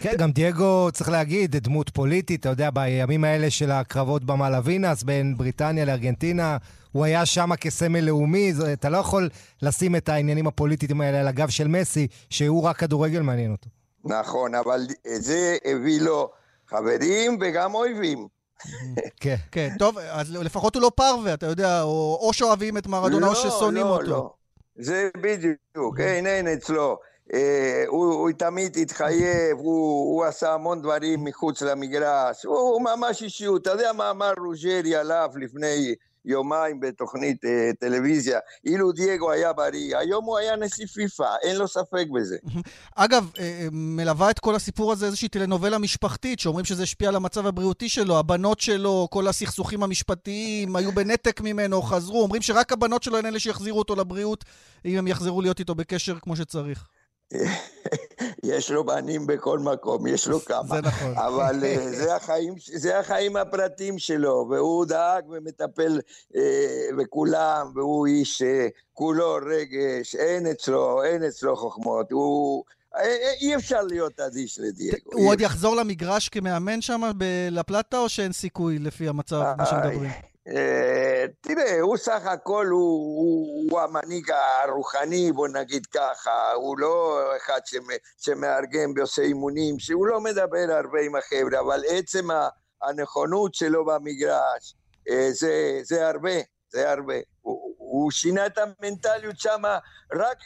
[0.00, 5.36] כן, גם דייגו, צריך להגיד, דמות פוליטית, אתה יודע, בימים האלה של הקרבות במלווינס בין
[5.36, 6.56] בריטניה לארגנטינה,
[6.92, 9.28] הוא היה שם כסמל לאומי, אתה לא יכול
[9.62, 13.68] לשים את העניינים הפוליטיים האלה על הגב של מסי, שהוא רק כדורגל מעניין אותו.
[14.04, 16.30] נכון, אבל זה הביא לו
[16.66, 18.28] חברים וגם אויבים.
[19.20, 19.36] כן.
[19.52, 23.38] כן, טוב, אז לפחות הוא לא פרווה, אתה יודע, או שאוהבים את מרדונה או לא,
[23.38, 24.02] ששונאים לא, אותו.
[24.02, 24.30] לא, לא.
[24.78, 26.98] זה בדיוק, אין, אין אצלו.
[27.34, 33.22] אה, הוא, הוא תמיד התחייב, הוא, הוא עשה המון דברים מחוץ למגרש, הוא, הוא ממש
[33.22, 33.62] אישיות.
[33.62, 35.94] אתה יודע מה אמר רוג'רי עליו לפני
[36.26, 41.68] יומיים בתוכנית אה, טלוויזיה, אילו דייגו היה בריא, היום הוא היה נשיא פיפ"א, אין לו
[41.68, 42.36] ספק בזה.
[42.94, 47.16] אגב, אה, אה, מלווה את כל הסיפור הזה איזושהי טלנובלה משפחתית, שאומרים שזה השפיע על
[47.16, 53.02] המצב הבריאותי שלו, הבנות שלו, כל הסכסוכים המשפטיים, היו בנתק ממנו, חזרו, אומרים שרק הבנות
[53.02, 54.44] שלו הן אלה שיחזירו אותו לבריאות,
[54.84, 56.86] אם הם יחזרו להיות איתו בקשר כמו שצריך.
[58.42, 60.68] יש לו בנים בכל מקום, יש לו כמה.
[60.68, 61.14] זה נכון.
[61.16, 66.00] אבל אה, זה, החיים, זה החיים הפרטיים שלו, והוא דאג ומטפל
[66.36, 66.42] אה,
[66.98, 72.12] בכולם, והוא איש אה, כולו רגש, אין אצלו, אין אצלו חוכמות.
[72.12, 72.64] הוא...
[73.40, 75.10] אי אפשר להיות אדיש לדייגו.
[75.12, 80.10] הוא עוד יחזור למגרש כמאמן שם בלפלטה, או שאין סיכוי לפי המצב, מה שמדברים?
[80.48, 82.80] אה, תראה, הוא סך הכל, הוא,
[83.18, 87.60] הוא, הוא המנהיג הרוחני, בוא נגיד ככה, הוא לא אחד
[88.18, 92.28] שמארגן ועושה אימונים, שהוא לא מדבר הרבה עם החבר'ה, אבל עצם
[92.82, 94.74] הנכונות שלו במגרש,
[95.10, 96.34] אה, זה, זה הרבה,
[96.68, 97.14] זה הרבה.
[97.42, 99.62] הוא, הוא שינה את המנטליות שם
[100.12, 100.38] רק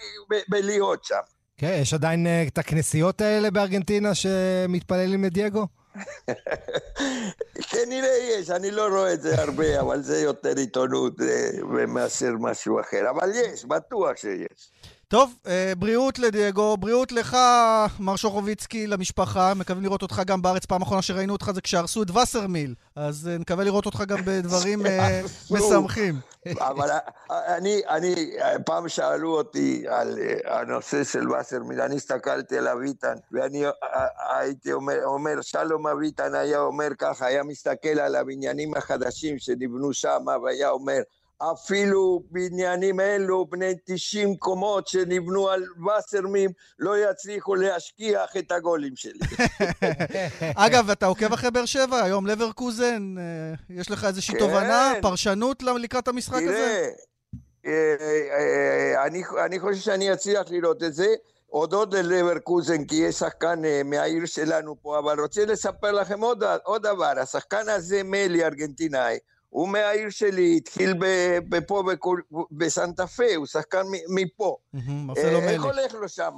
[0.49, 1.21] בלהיות שם.
[1.57, 5.67] כן, יש עדיין אה, את הכנסיות האלה בארגנטינה שמתפללים לדייגו?
[7.85, 11.15] כנראה יש, אני לא רואה את זה הרבה, אבל זה יותר עיתונות
[11.89, 13.11] מאשר משהו אחר.
[13.11, 14.73] אבל יש, בטוח שיש.
[15.11, 17.37] טוב, אה, בריאות לדייגו, בריאות לך,
[18.01, 19.55] מר שוכוביצקי, למשפחה.
[19.55, 20.65] מקווים לראות אותך גם בארץ.
[20.67, 22.75] פעם אחרונה שראינו אותך זה כשהרסו את וסרמיל.
[22.97, 25.21] אז אה, נקווה לראות אותך גם בדברים אה,
[25.51, 26.15] משמחים.
[26.59, 26.89] אבל
[27.31, 28.15] אני, אני,
[28.67, 33.65] פעם שאלו אותי על הנושא של וסרמיל, אני הסתכלתי על אביטן, ואני
[34.37, 40.27] הייתי אומר, אומר, שלום אביטן היה אומר ככה, היה מסתכל על הבניינים החדשים שנבנו שם,
[40.45, 41.01] והיה אומר,
[41.43, 45.65] אפילו בניינים אלו, בני 90 קומות שנבנו על
[45.99, 49.21] וסרמים, לא יצליחו להשכיח את הגולים שלי.
[50.67, 54.41] אגב, אתה עוקב אחרי באר שבע, היום לברקוזן, אה, יש לך איזושהי כן.
[54.41, 56.91] תובנה, פרשנות לקראת המשחק תראה, הזה?
[57.63, 61.07] תראה, אה, אה, אני, אני חושב שאני אצליח לראות את זה.
[61.47, 67.13] הודות ללברקוזן, כי יש שחקן מהעיר שלנו פה, אבל רוצה לספר לכם עוד, עוד דבר,
[67.17, 69.19] השחקן הזה, מלי, ארגנטינאי,
[69.51, 70.95] הוא מהעיר שלי, התחיל
[71.67, 71.83] פה
[72.51, 74.57] בסנטה פה, הוא שחקן מפה.
[74.75, 76.37] אה, איך הולך לו שם?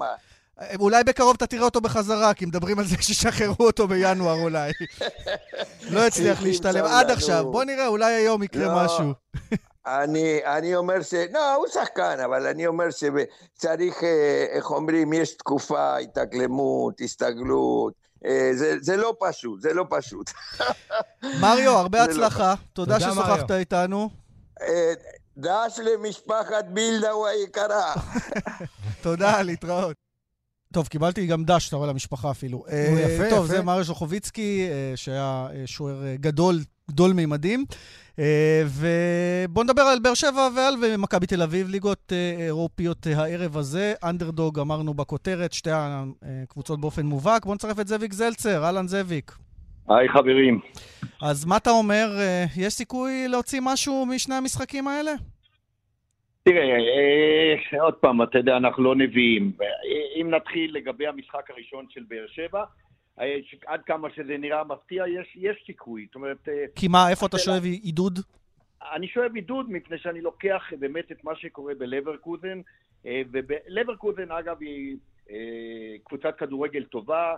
[0.60, 4.72] אה, אולי בקרוב אתה תראה אותו בחזרה, כי מדברים על זה שישחררו אותו בינואר אולי.
[5.90, 7.44] לא הצליח להשתלם עד עכשיו.
[7.50, 9.12] בוא נראה, אולי היום יקרה לא, משהו.
[9.86, 11.14] אני, אני אומר ש...
[11.14, 18.01] לא, הוא שחקן, אבל אני אומר שצריך, אה, איך אומרים, יש תקופה, התאקלמות, הסתגלות.
[18.26, 20.30] אה, זה, זה לא פשוט, זה לא פשוט.
[21.40, 22.50] מריו, הרבה לא הצלחה.
[22.50, 24.10] לא תודה ששוחחת איתנו.
[24.62, 24.92] אה,
[25.36, 27.94] דש למשפחת בילדאו היקרה.
[29.02, 30.01] תודה, להתראות.
[30.72, 32.64] טוב, קיבלתי גם דש, אתה רואה, למשפחה אפילו.
[32.68, 33.30] יפה, יפה.
[33.30, 36.58] טוב, זה מריו ז'וכוביצקי, שהיה שוער גדול,
[36.90, 37.64] גדול מימדים.
[38.18, 43.56] אה, ובואו נדבר על באר שבע ועל מכבי תל אביב, ליגות אה, אירופיות אה, הערב
[43.56, 43.94] הזה.
[44.04, 47.44] אנדרדוג, אמרנו בכותרת, שתי הקבוצות באופן מובהק.
[47.44, 48.64] בואו נצרף את זאביק זלצר.
[48.64, 49.36] אהלן זאביק.
[49.88, 50.60] היי חברים.
[51.22, 52.18] אז מה אתה אומר,
[52.56, 55.12] יש סיכוי להוציא משהו משני המשחקים האלה?
[56.42, 59.52] תראה, אה, עוד פעם, אתה יודע, אנחנו לא נביאים.
[60.20, 62.64] אם נתחיל לגבי המשחק הראשון של באר שבע,
[63.20, 66.06] אה, עד כמה שזה נראה מפתיע, יש, יש סיכוי.
[66.06, 66.48] זאת אומרת...
[66.48, 68.18] אה, כי מה, איפה אתה שואב עידוד?
[68.92, 72.60] אני שואב עידוד מפני שאני לוקח באמת את מה שקורה בלברקוזן,
[73.04, 74.96] ולברקוזן, אגב, היא
[76.04, 77.34] קבוצת כדורגל טובה,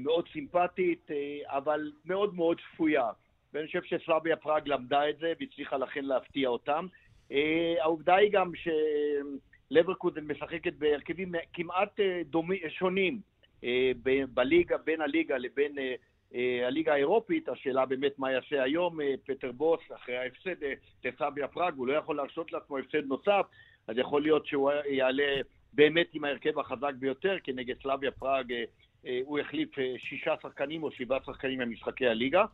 [0.00, 1.08] מאוד סימפטית,
[1.46, 3.10] אבל מאוד מאוד שפויה.
[3.52, 6.86] ואני חושב שסלאביה פראג למדה את זה והצליחה לכן להפתיע אותם.
[7.32, 8.52] אה, העובדה היא גם
[9.70, 13.20] שלברקוזן משחקת בהרכבים כמעט אה, דומי, שונים
[13.64, 13.92] אה,
[14.34, 15.74] בליגה, בין הליגה לבין
[16.66, 17.48] הליגה האירופית.
[17.48, 20.54] השאלה באמת מה יעשה היום פטר בוס אחרי ההפסד
[21.04, 23.46] לסביה פראג, הוא לא יכול להרשות לעצמו הפסד נוסף,
[23.86, 25.40] אז יכול להיות שהוא יעלה
[25.72, 28.52] באמת עם ההרכב החזק ביותר, כי נגד סלאביה פראג
[29.22, 32.44] הוא החליף שישה שחקנים או שבעה שחקנים ממשחקי הליגה.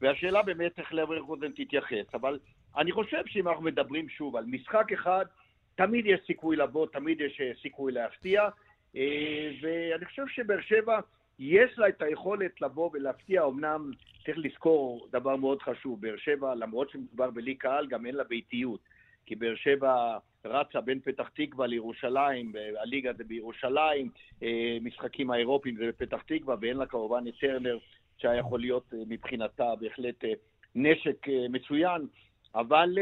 [0.00, 2.14] והשאלה באמת איך לברקוזן תתייחס.
[2.14, 2.38] אבל
[2.76, 5.24] אני חושב שאם אנחנו מדברים שוב על משחק אחד,
[5.74, 8.48] תמיד יש סיכוי לבוא, תמיד יש אה, סיכוי להפתיע,
[8.96, 11.00] אה, ואני חושב שבאר שבע
[11.38, 13.90] יש לה את היכולת לבוא ולהפתיע, אמנם
[14.24, 18.80] צריך לזכור דבר מאוד חשוב, באר שבע, למרות שמדובר בלי קהל, גם אין לה ביתיות.
[19.26, 22.52] כי באר שבע רצה בין פתח תקווה לירושלים,
[22.82, 24.10] הליגה זה בירושלים,
[24.42, 27.78] אה, משחקים האירופיים זה בפתח תקווה, ואין לה כמובן את טרנר
[28.18, 30.24] שהיה יכול להיות מבחינתה בהחלט
[30.74, 32.06] נשק מצוין,
[32.54, 32.98] אבל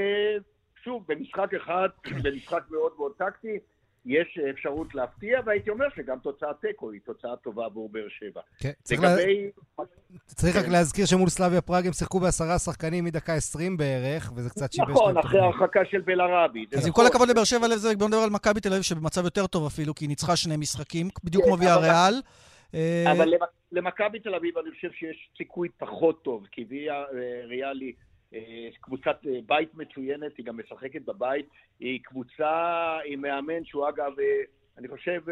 [0.85, 1.89] שוב, במשחק אחד,
[2.25, 3.59] במשחק מאוד מאוד טקטי,
[4.07, 8.41] יש אפשרות להפתיע, והייתי אומר שגם תוצאת תיקו היא תוצאה טובה עבור באר שבע.
[8.59, 9.51] כן, צריך, לגבי...
[9.79, 9.85] לה...
[10.27, 10.71] צריך רק כן.
[10.71, 14.91] להזכיר שמול סלאביה פראג הם שיחקו בעשרה שחקנים מדקה עשרים בערך, וזה קצת שיבש...
[14.91, 16.67] נכון, אחרי ההרחקה של בלערבי.
[16.77, 17.07] אז עם כל נכון.
[17.07, 17.67] הכבוד לבאר שבע,
[17.99, 21.09] בוא נדבר על מכבי תל אביב, שבמצב יותר טוב אפילו, כי היא ניצחה שני משחקים,
[21.25, 22.15] בדיוק כן, כמו ויה ריאל.
[23.13, 23.33] אבל
[23.73, 28.08] למכבי תל אביב אני חושב שיש סיכוי פחות טוב, כי ויה אה, ריאלי אה,
[28.81, 31.47] קבוצת אה, בית מצוינת, היא גם משחקת בבית,
[31.81, 34.13] היא קבוצה עם מאמן שהוא אגב,
[34.79, 35.23] אני חושב,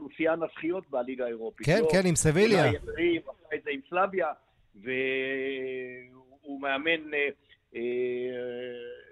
[0.00, 1.66] הוא שיאן הזכיות בליגה האירופית.
[1.66, 2.64] כן, לא, כן, עם סביליה.
[2.66, 4.28] עשה את זה עם סלאביה,
[4.74, 7.10] והוא מאמן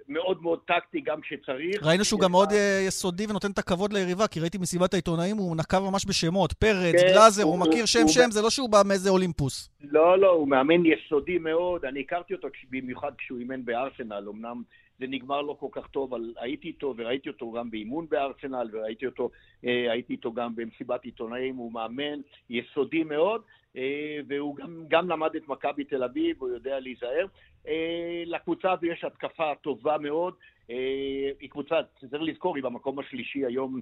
[0.09, 1.87] מאוד מאוד טקטי גם כשצריך.
[1.87, 5.57] ראינו שהוא גם מאוד אה, יסודי ונותן את הכבוד ליריבה, כי ראיתי מסיבת העיתונאים, הוא
[5.57, 9.71] נקב ממש בשמות, פרץ, כן, גלאזר, הוא, מכיר שם-שם, זה לא שהוא בא מאיזה אולימפוס.
[9.81, 14.63] לא, לא, הוא מאמן יסודי מאוד, אני הכרתי אותו במיוחד כשהוא אימן בארסנל, אמנם
[15.03, 19.07] זה נגמר לא כל כך טוב, אבל הייתי איתו וראיתי אותו גם באימון בארסנל, וראיתי
[19.07, 19.31] אותו,
[19.65, 23.43] אה, הייתי איתו גם במסיבת עיתונאים, הוא מאמן יסודי מאוד,
[23.77, 27.27] אה, והוא גם, גם למד את מכבי תל אביב, הוא יודע להיזהר.
[27.69, 30.35] אה, לקבוצה הזו יש התקפה טובה מאוד.
[30.71, 31.77] אה, היא קבוצה,
[32.11, 33.81] צריך לזכור, היא במקום השלישי היום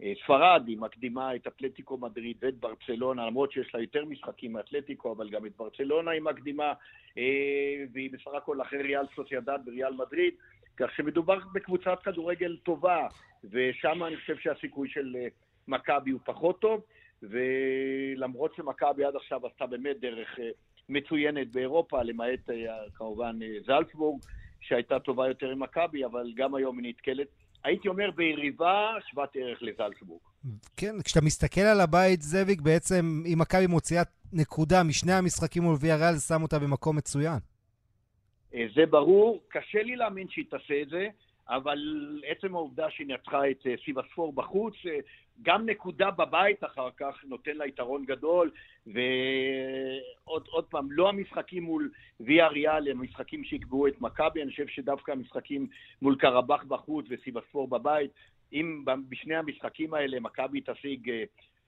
[0.00, 5.28] בספרד, היא מקדימה את אתלטיקו מדריד ואת ברצלונה, למרות שיש לה יותר משחקים מאתלטיקו, אבל
[5.28, 6.72] גם את ברצלונה היא מקדימה,
[7.92, 10.34] והיא בסך הכל אחרי ריאל סוסיידד וריאל מדריד,
[10.76, 13.06] כך שמדובר בקבוצת כדורגל טובה,
[13.44, 15.16] ושם אני חושב שהסיכוי של
[15.68, 16.84] מכבי הוא פחות טוב.
[17.22, 20.50] ולמרות שמכבי עד עכשיו עשתה באמת דרך אה,
[20.88, 22.54] מצוינת באירופה, למעט אה,
[22.94, 24.22] כמובן אה, זלצבורג,
[24.60, 27.26] שהייתה טובה יותר עם מכבי, אבל גם היום היא נתקלת.
[27.64, 30.20] הייתי אומר ביריבה שוות ערך לזלצבורג.
[30.76, 35.96] כן, כשאתה מסתכל על הבית, זאביק, בעצם אם מכבי מוציאה נקודה משני המשחקים מול ויה
[35.96, 37.38] ריאל, שם אותה במקום מצוין.
[38.50, 41.08] זה ברור, קשה לי להאמין שהיא תעשה את זה.
[41.48, 41.78] אבל
[42.26, 44.98] עצם העובדה שהיא נצחה את אה, סיבספור בחוץ, אה,
[45.42, 48.50] גם נקודה בבית אחר כך נותן לה יתרון גדול,
[48.86, 51.90] ועוד פעם, לא המשחקים מול
[52.20, 55.66] ויה ריאל הם המשחקים שיקבעו את מכבי, אני חושב שדווקא המשחקים
[56.02, 58.10] מול קרבח בחוץ וסיבספור בבית,
[58.52, 61.24] אם בשני המשחקים האלה מכבי תשיג אה,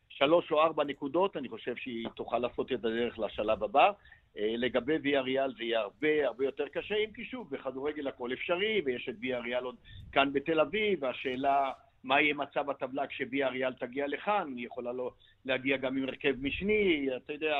[0.09, 3.90] שלוש או ארבע נקודות, אני חושב שהיא תוכל לעשות את הדרך לשלב הבא.
[4.38, 8.33] אה, לגבי ויה ריאל זה יהיה הרבה הרבה יותר קשה, אם כי שוב, בכדורגל הכל
[8.33, 9.77] אפשרי, ויש את ויה ריאל עוד
[10.12, 11.72] כאן בתל אביב, והשאלה
[12.05, 15.11] מה יהיה מצב הטבלה כשוויה ריאל תגיע לכאן, היא יכולה לא
[15.45, 17.57] להגיע גם עם הרכב משני, אתה יודע,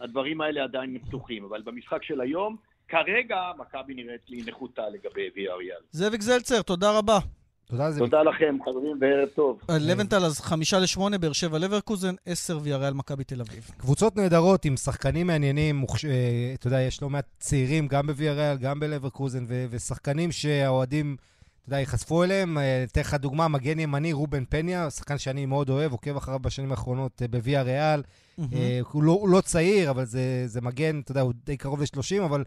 [0.00, 2.56] הדברים האלה עדיין פתוחים, אבל במשחק של היום,
[2.88, 5.80] כרגע מכבי נראית לי נחותה לגבי ויה ריאל.
[5.90, 7.18] זאביק זלצר, תודה רבה.
[7.64, 7.98] תודה, זה...
[7.98, 9.60] תודה לכם, חברים, וערב טוב.
[9.70, 13.70] אה, לבנטל, אז חמישה לשמונה, באר שבע לברקוזן, עשר ויראל מכבי תל אביב.
[13.76, 16.04] קבוצות נהדרות עם שחקנים מעניינים, מוכש...
[16.04, 16.10] אה,
[16.54, 19.64] אתה יודע, יש לא מעט צעירים, גם בוויראל, גם בלברקוזן, ו...
[19.70, 21.16] ושחקנים שהאוהדים,
[21.64, 22.58] אתה יודע, ייחשפו אליהם.
[22.58, 26.70] אה, אתן לך דוגמה, מגן ימני, רובן פניה, שחקן שאני מאוד אוהב, עוקב אחריו בשנים
[26.70, 28.02] האחרונות בוויראל.
[28.02, 28.42] Mm-hmm.
[28.90, 32.24] הוא, לא, הוא לא צעיר, אבל זה, זה מגן, אתה יודע, הוא די קרוב ל-30,
[32.24, 32.44] אבל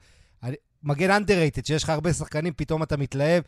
[0.84, 3.44] מגן אנדררייטד, שיש לך הרבה שחקנים, פתאום אתה מתלהב.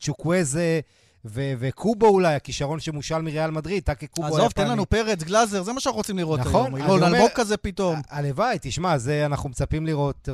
[0.00, 0.80] צ'וקוויזה...
[1.24, 4.26] ו- וקובו אולי, הכישרון שמושל מריאל מדריד, טאקי קובו.
[4.26, 6.84] עזוב, תן לנו פרץ, גלאזר, זה מה שאנחנו רוצים לראות נכון, היום.
[6.84, 7.02] נכון.
[7.02, 8.00] אלמוג כזה פתאום.
[8.10, 10.28] הלוואי, תשמע, זה אנחנו מצפים לראות,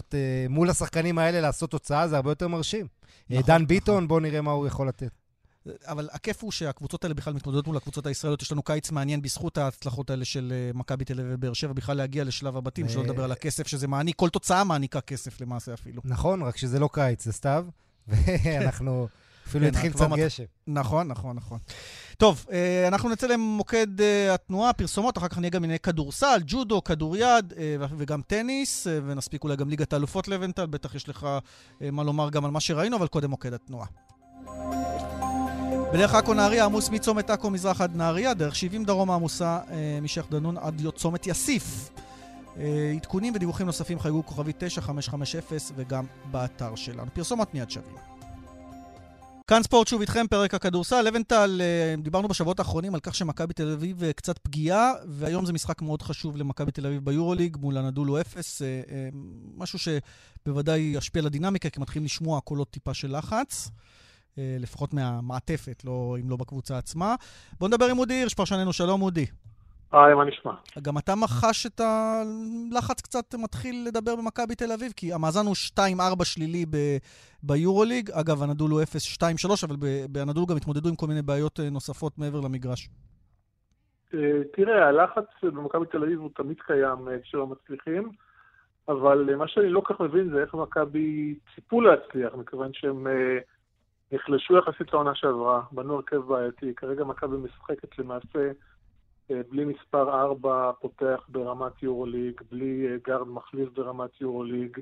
[0.49, 2.87] מול השחקנים האלה לעשות תוצאה, זה הרבה יותר מרשים.
[3.31, 3.67] נכון, דן נכון.
[3.67, 5.11] ביטון, בואו נראה מה הוא יכול לתת.
[5.87, 8.43] אבל הכיף הוא שהקבוצות האלה בכלל מתמודדות מול הקבוצות הישראליות.
[8.43, 11.97] יש לנו קיץ מעניין בזכות ההצלחות האלה של אה, מכבי תל אביב ובאר שבע, בכלל
[11.97, 16.03] להגיע לשלב הבתים, שלא לדבר על הכסף שזה מעניק, כל תוצאה מעניקה כסף למעשה אפילו.
[16.05, 17.67] נכון, רק שזה לא קיץ, זה סתיו,
[18.09, 19.09] ואנחנו...
[19.49, 20.45] אפילו כן, התחיל קצת גשם.
[20.67, 21.59] נכון, נכון, נכון.
[22.19, 26.85] טוב, אה, אנחנו נצא למוקד אה, התנועה, פרסומות, אחר כך נהיה גם ענייני כדורסל, ג'ודו,
[26.85, 31.29] כדוריד וגם טניס, ונספיק אולי גם ליגת האלופות לבנטל, בטח יש לך
[31.81, 33.87] מה לומר גם על מה שראינו, אבל קודם מוקד התנועה.
[35.95, 40.27] בדרך עכו נהריה עמוס מצומת עכו מזרח עד נהריה, דרך 70 דרום עמוסה אה, משייח'
[40.31, 41.91] דנון עד צומת יאסיף.
[42.57, 47.07] אה, עדכונים ודיווחים נוספים חייגו כוכבי 9550 וגם באתר שלנו.
[47.15, 48.14] פרסומת מיד שווים.
[49.47, 51.03] כאן ספורט שוב איתכם, פרק הכדורסל.
[51.03, 55.53] לבנטל, אה, דיברנו בשבועות האחרונים על כך שמכבי תל אביב אה, קצת פגיעה, והיום זה
[55.53, 58.69] משחק מאוד חשוב למכבי תל אביב ביורוליג מול הנדולו אפס, אה,
[59.57, 63.71] משהו שבוודאי ישפיע על הדינמיקה, כי מתחילים לשמוע קולות טיפה של לחץ.
[64.37, 67.15] לפחות מהמעטפת, לא, אם לא בקבוצה עצמה.
[67.59, 68.73] בואו נדבר עם אודי הירש, פרשננו.
[68.73, 69.27] שלום, אודי.
[69.93, 70.53] היי, מה נשמע?
[70.83, 75.55] גם אתה מחש את הלחץ קצת מתחיל לדבר במכבי תל אביב, כי המאזן הוא
[76.21, 76.99] 2-4 שלילי ב-
[77.43, 78.11] ביורוליג.
[78.11, 78.87] אגב, הנדולו 0-2-3,
[79.67, 79.77] אבל
[80.09, 82.89] בהנדולו גם התמודדו עם כל מיני בעיות אה, נוספות מעבר למגרש.
[84.15, 88.11] אה, תראה, הלחץ במכבי תל אביב הוא תמיד קיים כשלא מצליחים,
[88.89, 93.07] אבל מה שאני לא כל כך מבין זה איך מכבי ציפו להצליח, מכיוון שהם...
[94.13, 96.75] נחלשו יחסית לעונה שעברה, בנו הרכב בעייתי.
[96.75, 98.51] כרגע מכבי משחקת למעשה אה,
[99.31, 104.79] בלי מספר 4 פותח ברמת יורוליג, בלי אה, גארד מחליף ברמת יורוליג,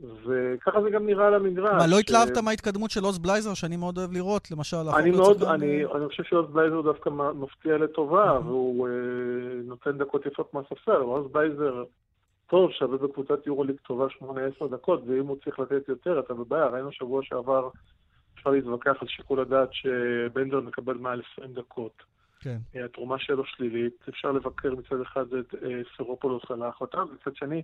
[0.00, 1.74] וככה זה גם נראה על המגרש.
[1.78, 4.76] מה, לא התלהבת מההתקדמות של עוז בלייזר, שאני מאוד אוהב לראות, למשל?
[4.96, 8.92] אני מאוד, אני, אני חושב שעוז בלייזר דווקא מפתיע לטובה, והוא אה,
[9.64, 11.84] נותן דקות יפות מהספסל, אבל עוז בלייזר
[12.46, 14.06] טוב, שווה בקבוצת יורוליג טובה
[14.60, 16.66] 8-10 דקות, ואם הוא צריך לתת יותר, אתה בבעיה.
[16.66, 17.68] ראינו שבוע שעבר
[18.34, 22.11] אפשר להתווכח על שיקול הדעת שבנדר מקבל מעל 20 דקות.
[22.42, 22.80] כן.
[22.84, 27.62] התרומה שלו שלילית, אפשר לבקר מצד אחד את אה, סרופולוס על ההחלטה, ומצד שני,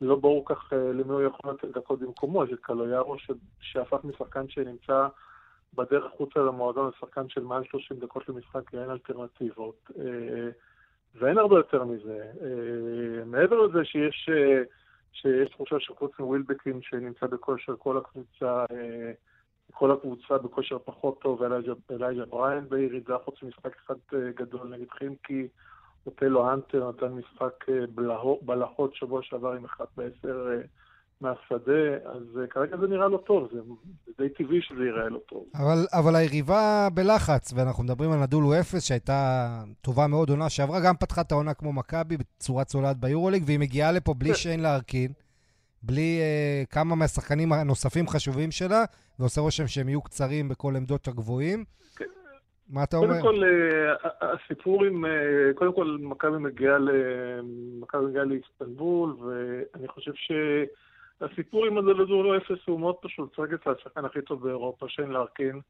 [0.00, 3.16] לא ברור כך אה, למי הוא יכול לתת דקות במקומו, יש את קלויארו
[3.60, 5.08] שהפך משחקן שנמצא
[5.74, 9.90] בדרך החוצה למועדון לשחקן של מעל 30 דקות למשחק, כי אין אלטרנטיבות.
[9.98, 10.48] אה,
[11.14, 12.30] ואין הרבה יותר מזה.
[13.26, 14.28] מעבר לזה שיש,
[15.12, 18.64] שיש תחושה שחוץ מווילבקין שנמצא בכושר כל הקבוצה
[19.74, 25.48] כל הקבוצה בכושר פחות טוב, אלייג'ה בריין בירידה, חוץ ממשחק אחד אה, גדול נגד חימקי.
[26.06, 27.84] אוטלו אנטר נתן משחק אה,
[28.42, 30.62] בלהות שבוע שעבר עם אחת בעשר אה,
[31.20, 33.60] מהשדה, אז כרגע זה נראה לא טוב, זה,
[34.06, 35.44] זה די טבעי שזה ייראה לא טוב.
[35.54, 39.48] אבל, אבל היריבה בלחץ, ואנחנו מדברים על נדולו אפס, שהייתה
[39.80, 43.92] טובה מאוד עונה שעברה, גם פתחה את העונה כמו מכבי בצורה צולעת ביורוליג, והיא מגיעה
[43.92, 44.34] לפה בלי כן.
[44.34, 45.12] שאין להרכין.
[45.82, 48.84] בלי uh, כמה מהשחקנים הנוספים חשובים שלה,
[49.18, 51.64] ועושה רושם שהם יהיו קצרים בכל עמדות הגבוהים.
[51.96, 52.04] כן.
[52.68, 53.20] מה אתה אומר?
[53.20, 55.04] קודם כל, uh, הסיפור עם...
[55.04, 55.08] Uh,
[55.54, 56.78] קודם כל, מכבי מגיעה
[58.02, 63.36] מגיע לאיסטנבול, ואני חושב שהסיפור עם הדלדור לא אפס הוא מאוד פשוט.
[63.36, 65.60] צרגת השחקן הכי טוב באירופה, שיין לארקין,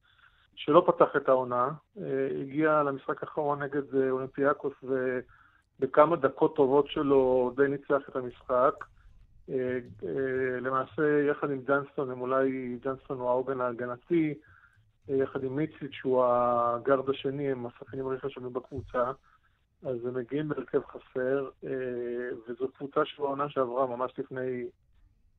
[0.54, 2.00] שלא פתח את העונה, uh,
[2.40, 8.74] הגיע למשחק האחרון נגד אולימפיאקוס, ובכמה דקות טובות שלו די ניצח את המשחק.
[9.50, 14.34] אה, אה, למעשה, יחד עם ג'נסטון, הם אולי, ג'נסטון הוא העוגן ההגנתי,
[15.10, 19.10] אה, יחד עם מיציץ', שהוא הגארד השני, הם השחקנים הכי חשובים בקבוצה.
[19.82, 21.48] אז הם מגיעים בהרכב חסר,
[22.48, 24.66] וזו קבוצה שבעונה שעברה, ממש לפני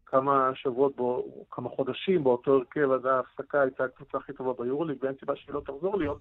[0.06, 5.16] כמה שבועות, בו, כמה חודשים, באותו הרכב עד ההפסקה הייתה הקבוצה הכי טובה ביורוליג, ואין
[5.20, 6.20] סיבה שהיא לא תחזור להיות,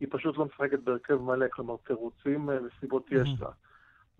[0.00, 3.50] היא פשוט לא משחקת בהרכב מלא, כלומר תירוצים וסיבות יש לה.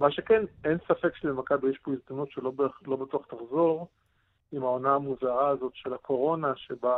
[0.01, 2.53] מה שכן, אין ספק שלמכבי יש פה הזדמנות שלא
[2.87, 3.89] לא בטוח תחזור
[4.53, 6.97] עם העונה המוזרה הזאת של הקורונה, שבה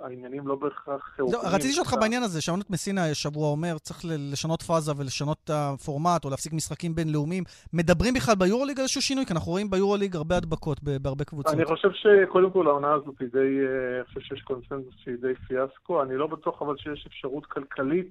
[0.00, 1.16] העניינים לא בהכרח...
[1.28, 5.36] זהו, רציתי לשאול אותך בעניין הזה, שמענו את מסינה השבוע אומר, צריך לשנות פאזה ולשנות
[5.44, 7.44] את הפורמט, או להפסיק משחקים בינלאומיים.
[7.72, 9.26] מדברים בכלל ביורוליג על איזשהו שינוי?
[9.26, 11.54] כי אנחנו רואים ביורוליג הרבה הדבקות בהרבה קבוצות.
[11.54, 13.38] אני חושב שקודם כל העונה הזאת היא די...
[13.38, 16.02] אה, אני חושב שיש קונסנזוס שהיא די פיאסקו.
[16.02, 18.10] אני לא בטוח אבל שיש אפשרות כלכלית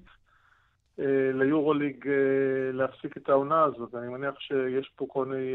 [1.34, 3.95] ליורוליג אה, להפסיק את העונה הזאת.
[3.95, 5.53] אני מניח שיש פה כל מיני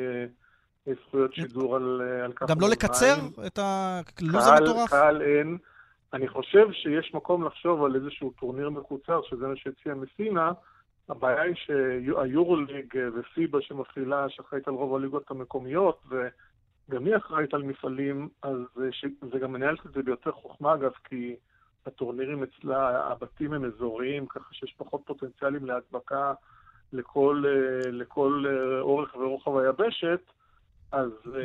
[0.88, 2.50] אה, זכויות שידור על, על כך.
[2.50, 3.14] גם לא לקצר
[3.46, 4.90] את הלו"ז המטורף?
[4.90, 5.58] קהל אין.
[6.12, 10.52] אני חושב שיש מקום לחשוב על איזשהו טורניר מקוצר, שזה מה שהציע מסינה.
[11.08, 18.28] הבעיה היא שהיורוליג ופיבה שמפעילה, שאחראית על רוב הליגות המקומיות, וגם היא אחראית על מפעלים,
[18.42, 18.56] אז
[19.32, 21.36] זה גם מנהלת את זה ביותר חוכמה, אגב, כי
[21.86, 26.32] הטורנירים אצלה, הבתים הם אזוריים, ככה שיש פחות פוטנציאלים להדבקה
[26.92, 30.20] לכל, אה, לכל אה, אורך ורוחב היבשת,
[30.92, 31.38] אז uh,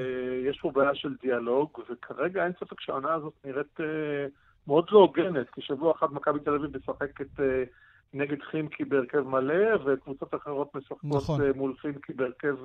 [0.49, 3.79] יש פה בעיה של דיאלוג, וכרגע אין ספק שהעונה הזאת נראית
[4.67, 7.27] מאוד לא הוגנת, כי שבוע אחד מכבי תל אביב משחקת
[8.13, 11.41] נגד חימקי בהרכב מלא, וקבוצות אחרות משחקות נכון.
[11.55, 12.55] מול חימקי בהרכב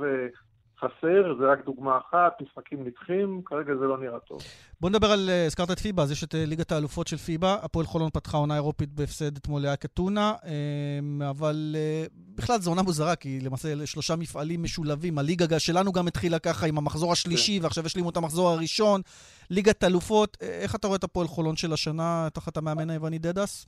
[0.81, 4.38] חסר, זה רק דוגמה אחת, משחקים נדחים, כרגע זה לא נראה טוב.
[4.81, 7.57] בוא נדבר על, אה, הזכרת את פיבה, אז יש את אה, ליגת האלופות של פיבה,
[7.62, 11.77] הפועל חולון פתחה עונה אירופית בהפסד אתמול לאייק אתונה, אה, אבל
[12.35, 16.79] בכלל זו עונה מוזרה, כי למעשה שלושה מפעלים משולבים, הליגה שלנו גם התחילה ככה עם
[16.79, 17.64] המחזור השלישי, כן.
[17.64, 19.01] ועכשיו השלימו את המחזור הראשון,
[19.51, 23.66] ליגת אלופות, איך אתה רואה את הפועל חולון של השנה, תחת המאמן היווני דדס?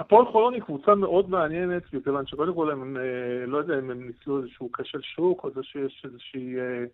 [0.00, 4.06] הפועל חולון היא קבוצה מאוד מעניינת, מכיוון שקודם כל הם, אה, לא יודע אם הם
[4.06, 6.84] ניצלו איזשהו כשל שוק, או זה שיש איזושהי אה,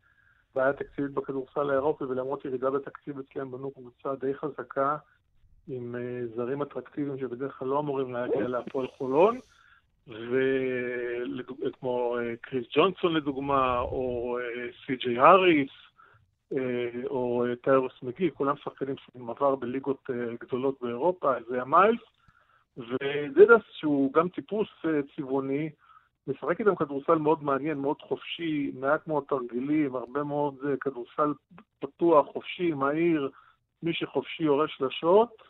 [0.55, 4.97] בעיה תקציבית בכדורסל האירופי, ולמרות ירידה בתקציב אצלם בנו קבוצה די חזקה,
[5.69, 9.39] עם אה, זרים אטרקטיביים שבדרך כלל לא אמורים להגיע להפועל חולון,
[11.63, 14.39] וכמו קריס ג'ונסון לדוגמה, או
[14.87, 15.71] סי.ג'יי האריס,
[17.05, 22.01] או טיירוס מגי, כולם שחקנים עם עבר בליגות גדולות באירופה, זה המיילס.
[22.79, 25.71] ודדס, שהוא גם טיפוס אה, צבעוני,
[26.27, 31.33] משחק איתם כדורסל מאוד מעניין, מאוד חופשי, מעט מאוד תרגילים, הרבה מאוד אה, כדורסל
[31.79, 33.31] פתוח, חופשי, מהיר,
[33.83, 35.43] מי שחופשי יורש שלשות,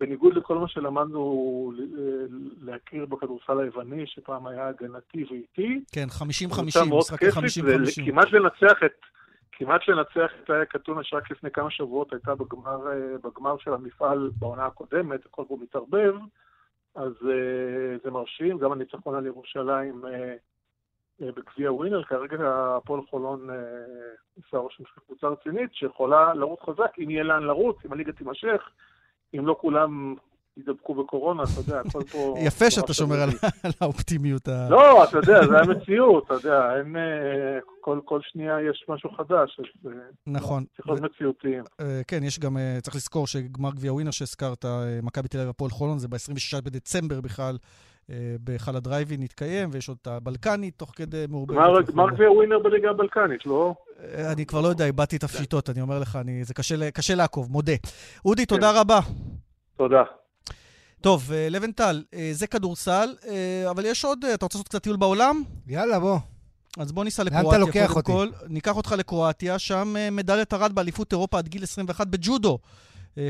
[0.00, 1.84] בניגוד לכל מה שלמדנו אה,
[2.60, 5.80] להכיר בכדורסל היווני, שפעם היה הגנתי ואיטי.
[5.92, 7.32] כן, 50-50, משחקי 50-50.
[8.02, 8.92] וכמעט לנצח את...
[9.52, 12.78] כמעט לנצח את איה קטונה שרק לפני כמה שבועות הייתה בגמר,
[13.24, 16.14] בגמר של המפעל בעונה הקודמת, הכל פה מתערבב,
[16.94, 20.08] אז uh, זה מרשים, גם הניצחון על ירושלים uh,
[21.22, 22.36] uh, בגביע ווינר, כרגע
[22.76, 23.48] הפועל חולון
[24.36, 28.70] עושה רושם של קבוצה רצינית שיכולה לרוץ חזק, אם יהיה לאן לרוץ, אם הליגה תימשך,
[29.34, 30.14] אם לא כולם
[30.66, 32.34] יידבקו בקורונה, אתה יודע, הכל פה...
[32.46, 33.28] יפה שאתה שומר על,
[33.64, 34.48] על האופטימיות.
[34.48, 36.96] לא, אתה יודע, זה המציאות, אתה יודע, אין...
[36.96, 39.60] אה, כל, כל שנייה יש משהו חדש.
[39.60, 39.92] אז, אה,
[40.26, 40.64] נכון.
[40.76, 41.64] צריך להיות מציאותיים.
[41.80, 44.64] אה, כן, יש גם, צריך לזכור שגמר גביע ווינר שהזכרת,
[45.02, 47.56] מכבי תל אביב הפועל חולון, זה ב-26 בדצמבר בכלל.
[48.40, 51.90] בהיכל הדרייבין התקיים, ויש עוד את הבלקנית תוך כדי מעורבבת.
[51.90, 53.74] גמר גביע ווינר בליגה הבלקנית, לא?
[54.32, 56.54] אני כבר לא יודע, איבדתי את הפשיטות, אני אומר לך, זה
[56.94, 57.72] קשה לעקוב, מודה.
[58.24, 58.78] אודי, תודה כן.
[58.78, 59.00] רבה.
[59.76, 60.02] תודה.
[61.00, 64.96] טוב, אה, לבנטל, אה, זה כדורסל, אה, אבל יש עוד, אתה רוצה לעשות קצת טיול
[64.96, 65.42] בעולם?
[65.66, 66.18] יאללה, בוא.
[66.78, 67.58] אז בוא ניסע לקרואטיה.
[67.58, 68.12] לאן אתה לוקח אותי?
[68.12, 72.58] כל, ניקח אותך לקרואטיה, שם מדליית ארד באליפות אירופה עד גיל 21 בג'ודו.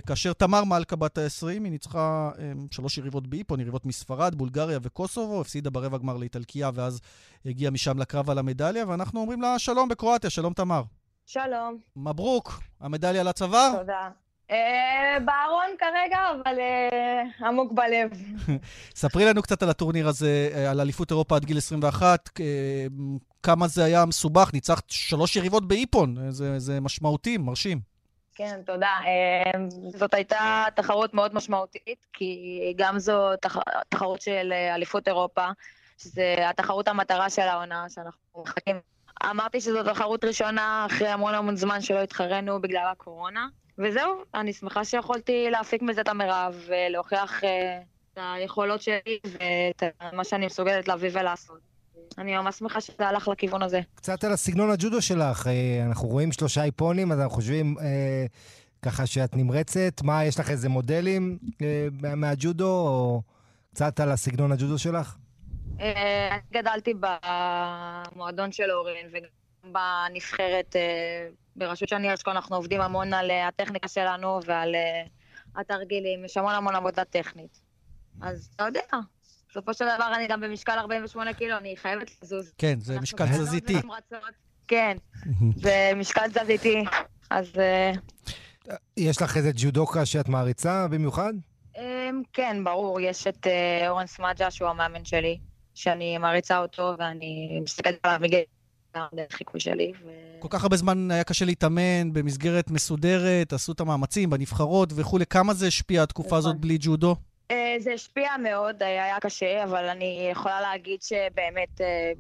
[0.07, 2.31] כאשר תמר מלכה בת ה-20, היא ניצחה
[2.71, 7.01] שלוש יריבות באיפון, יריבות מספרד, בולגריה וקוסובו, הפסידה ברבע גמר לאיטלקיה, ואז
[7.47, 10.83] הגיעה משם לקרב על המדליה, ואנחנו אומרים לה שלום בקרואטיה, שלום תמר.
[11.27, 11.79] שלום.
[11.97, 13.73] מברוק, המדליה לצוואר?
[13.79, 14.09] תודה.
[14.51, 18.11] אה, בארון כרגע, אבל אה, עמוק בלב.
[19.01, 22.29] ספרי לנו קצת על הטורניר הזה, אה, על אליפות אירופה עד גיל 21.
[23.43, 27.81] כמה זה היה מסובך, ניצחת שלוש יריבות באיפון, זה, זה משמעותי, מרשים.
[28.35, 28.93] כן, תודה.
[29.97, 33.57] זאת הייתה תחרות מאוד משמעותית, כי גם זו תח...
[33.89, 35.47] תחרות של אליפות אירופה,
[35.99, 38.81] שזה התחרות המטרה של העונה, שאנחנו מחכים.
[39.31, 43.47] אמרתי שזו תחרות ראשונה אחרי המון המון זמן שלא התחרנו בגלל הקורונה.
[43.83, 47.47] וזהו, אני שמחה שיכולתי להפיק מזה את המרב ולהוכיח uh,
[48.13, 51.71] את היכולות שלי ואת מה שאני מסוגלת להביא ולעשות.
[52.19, 53.81] אני ממש שמחה שזה הלך לכיוון הזה.
[53.95, 58.27] קצת על הסגנון הג'ודו שלך, אה, אנחנו רואים שלושה איפונים, אז אנחנו חושבים אה,
[58.83, 60.03] ככה שאת נמרצת.
[60.03, 63.23] מה, יש לך איזה מודלים אה, מהג'ודו, או
[63.75, 65.17] קצת על הסגנון הג'ודו שלך?
[65.81, 71.29] אה, אני גדלתי במועדון של אורן וגם בנבחרת אה,
[71.61, 75.03] ברשות שאני אשכול אנחנו עובדים המון על אה, הטכניקה שלנו ועל אה,
[75.57, 77.61] התרגילים, יש המון המון עבודה טכנית.
[78.23, 78.81] אז אתה יודע,
[79.51, 82.53] בסופו של דבר אני גם במשקל 48 קילו, אני חייבת לזוז.
[82.59, 83.77] כן, זה משקל תזזיתי.
[84.69, 84.97] כן,
[85.65, 86.85] זה משקל תזזיתי,
[87.31, 87.47] אז...
[87.59, 87.93] אה,
[88.97, 91.33] יש לך איזה ג'ודוקה שאת מעריצה במיוחד?
[91.77, 93.47] אמ, כן, ברור, יש את
[93.89, 95.39] אורן סמאג'ה, שהוא המאמן שלי,
[95.75, 98.41] שאני מעריצה אותו, ואני מסתכלת עליו מגיל
[99.15, 99.93] דרך חיקוי שלי.
[100.05, 100.09] ו...
[100.39, 105.27] כל כך הרבה זמן היה קשה להתאמן במסגרת מסודרת, עשו את המאמצים בנבחרות וכולי.
[105.27, 106.61] כמה זה השפיע התקופה הזאת נכון.
[106.61, 107.17] בלי ג'ודו?
[107.51, 112.13] אה, זה השפיע מאוד, היה קשה, אבל אני יכולה להגיד שבאמת אה,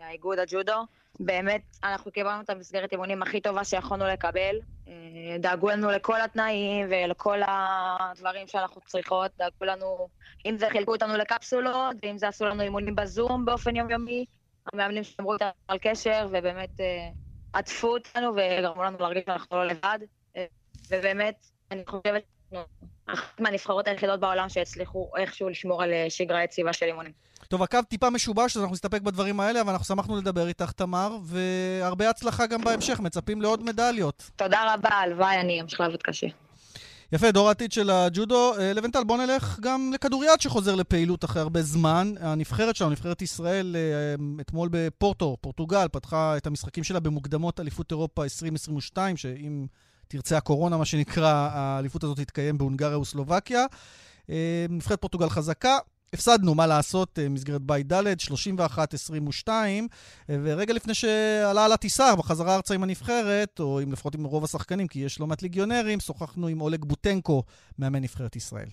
[0.00, 0.86] האיגוד הג'ודו,
[1.20, 4.56] באמת אנחנו קיבלנו את המסגרת אימונים הכי טובה שיכולנו לקבל.
[4.88, 4.92] אה,
[5.38, 10.08] דאגו לנו לכל התנאים ולכל הדברים שאנחנו צריכות, דאגו לנו,
[10.46, 14.24] אם זה חילקו אותנו לקפסולות, ואם זה עשו לנו אימונים בזום באופן יומיומי,
[14.72, 17.08] המאמנים שמרו איתנו על קשר, ובאמת אה,
[17.52, 19.98] עטפו אותנו וגרמו לנו להרגיש שאנחנו לא לבד.
[20.36, 20.44] אה,
[20.90, 26.86] ובאמת, אני חושבת שאחת מהנבחרות היחידות בעולם שהצליחו איכשהו לשמור על אה, שגרה יציבה של
[26.86, 27.12] אימונים.
[27.48, 31.16] טוב, הקו טיפה משובש, אז אנחנו נסתפק בדברים האלה, אבל אנחנו שמחנו לדבר איתך, תמר,
[31.22, 34.30] והרבה הצלחה גם בהמשך, מצפים לעוד מדליות.
[34.36, 36.26] תודה רבה, הלוואי, אני אמשיך לעבוד קשה.
[37.12, 38.54] יפה, דור העתיד של הג'ודו.
[38.58, 42.12] אה, לבנטל, בוא נלך גם לכדוריד שחוזר לפעילות אחרי הרבה זמן.
[42.20, 48.24] הנבחרת שלנו, נבחרת ישראל, אה, אתמול בפורטו, פורטוגל, פתחה את המשחקים שלה במוקדמות אליפות אירופה
[48.24, 49.66] 2022, שאם
[50.08, 53.66] תרצה הקורונה, מה שנקרא, האליפות הזאת תתקיים בהונגריה וסלובקיה.
[54.30, 55.78] אה, נבחרת פורטוגל חזקה,
[56.12, 59.48] הפסדנו, מה לעשות, אה, מסגרת בית ד', 31-22,
[60.30, 64.44] אה, ורגע לפני שעלה על הטיסה, בחזרה ארצה עם הנבחרת, או עם לפחות עם רוב
[64.44, 67.42] השחקנים, כי יש לא מעט ליגיונרים, שוחחנו עם אולג בוטנקו,
[67.78, 68.68] מאמן נבחרת ישראל.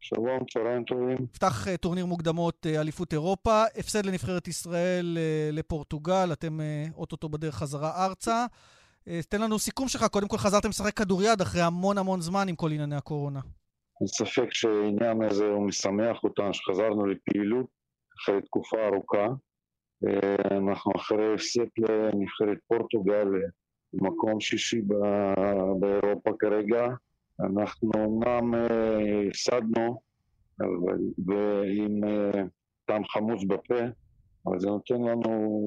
[0.00, 1.16] שלום, צהריים טובים.
[1.20, 5.18] נפתח טורניר מוקדמות אליפות אירופה, הפסד לנבחרת ישראל
[5.52, 6.60] לפורטוגל, אתם
[6.96, 8.46] אוטוטו בדרך חזרה ארצה.
[9.28, 12.72] תן לנו סיכום שלך, קודם כל חזרתם לשחק כדוריד אחרי המון המון זמן עם כל
[12.72, 13.40] ענייני הקורונה.
[14.02, 17.66] אין ספק שהעניין הזה הוא משמח אותנו שחזרנו לפעילות
[18.18, 19.26] אחרי תקופה ארוכה.
[20.06, 23.28] אה, אנחנו אחרי הפסק לנבחרת פורטוגל,
[23.92, 24.82] במקום שישי
[25.80, 26.86] באירופה כרגע.
[27.40, 30.00] אנחנו אומנם אה, הפסדנו
[31.26, 32.42] ועם אה,
[32.84, 33.80] טעם חמוץ בפה,
[34.46, 35.60] אבל זה נותן לנו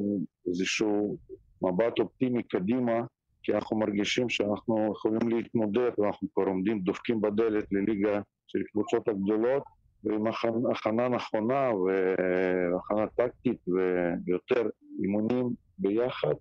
[0.48, 1.18] איזשהו
[1.62, 3.02] מבט אופטימי קדימה
[3.46, 9.64] כי אנחנו מרגישים שאנחנו יכולים להתמודד ואנחנו כבר עומדים, דופקים בדלת לליגה של קבוצות הגדולות
[10.04, 10.28] ועם
[10.72, 14.70] הכנה נכונה והכנה טקטית ויותר
[15.04, 16.34] אימונים ביחד,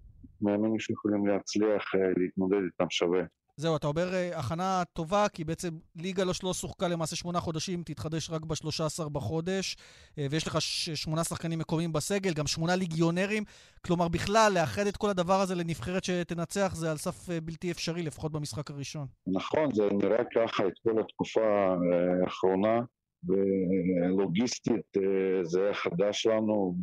[0.42, 3.22] מאמינים שיכולים להצליח אה, להתמודד איתם שווה.
[3.56, 7.82] זהו, אתה אומר אה, הכנה טובה, כי בעצם ליגה לא, לא שוחקה למעשה שמונה חודשים,
[7.82, 9.76] תתחדש רק ב-13 בחודש,
[10.18, 10.60] אה, ויש לך
[10.94, 13.42] שמונה שחקנים מקומיים בסגל, גם שמונה ליגיונרים.
[13.86, 18.02] כלומר, בכלל, לאחד את כל הדבר הזה לנבחרת שתנצח, זה על סף אה, בלתי אפשרי,
[18.02, 19.06] לפחות במשחק הראשון.
[19.26, 21.74] נכון, זה נראה ככה את כל התקופה
[22.22, 22.80] האחרונה.
[23.28, 24.96] ולוגיסטית
[25.42, 26.74] זה היה חדש לנו,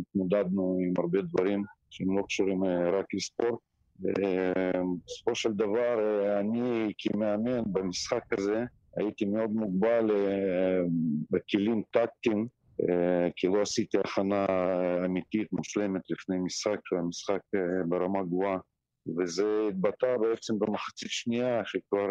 [0.00, 3.69] התמודדנו עם הרבה דברים שהם לא קשורים רק לספורט.
[5.04, 8.64] בסופו של דבר, אה, אני כמאמן במשחק הזה
[8.96, 10.82] הייתי מאוד מוגבל אה,
[11.30, 12.46] בכלים טקטיים,
[12.80, 14.46] אה, כי לא עשיתי הכנה
[15.04, 17.40] אמיתית, מושלמת לפני משחק, המשחק
[17.88, 18.58] ברמה גבוהה,
[19.18, 22.10] וזה התבטא בעצם במחצית שנייה, שכבר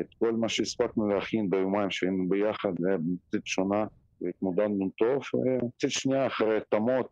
[0.00, 3.86] את כל מה שהספקנו להכין ביומיים שהיינו ביחד, היה במחצית שונה,
[4.20, 5.22] והתמודדנו טוב.
[5.62, 7.08] מחצית שנייה אחרי התאמות,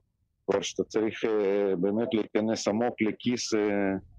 [0.51, 3.61] כבר שאתה צריך אה, באמת להיכנס עמוק לכיס אה,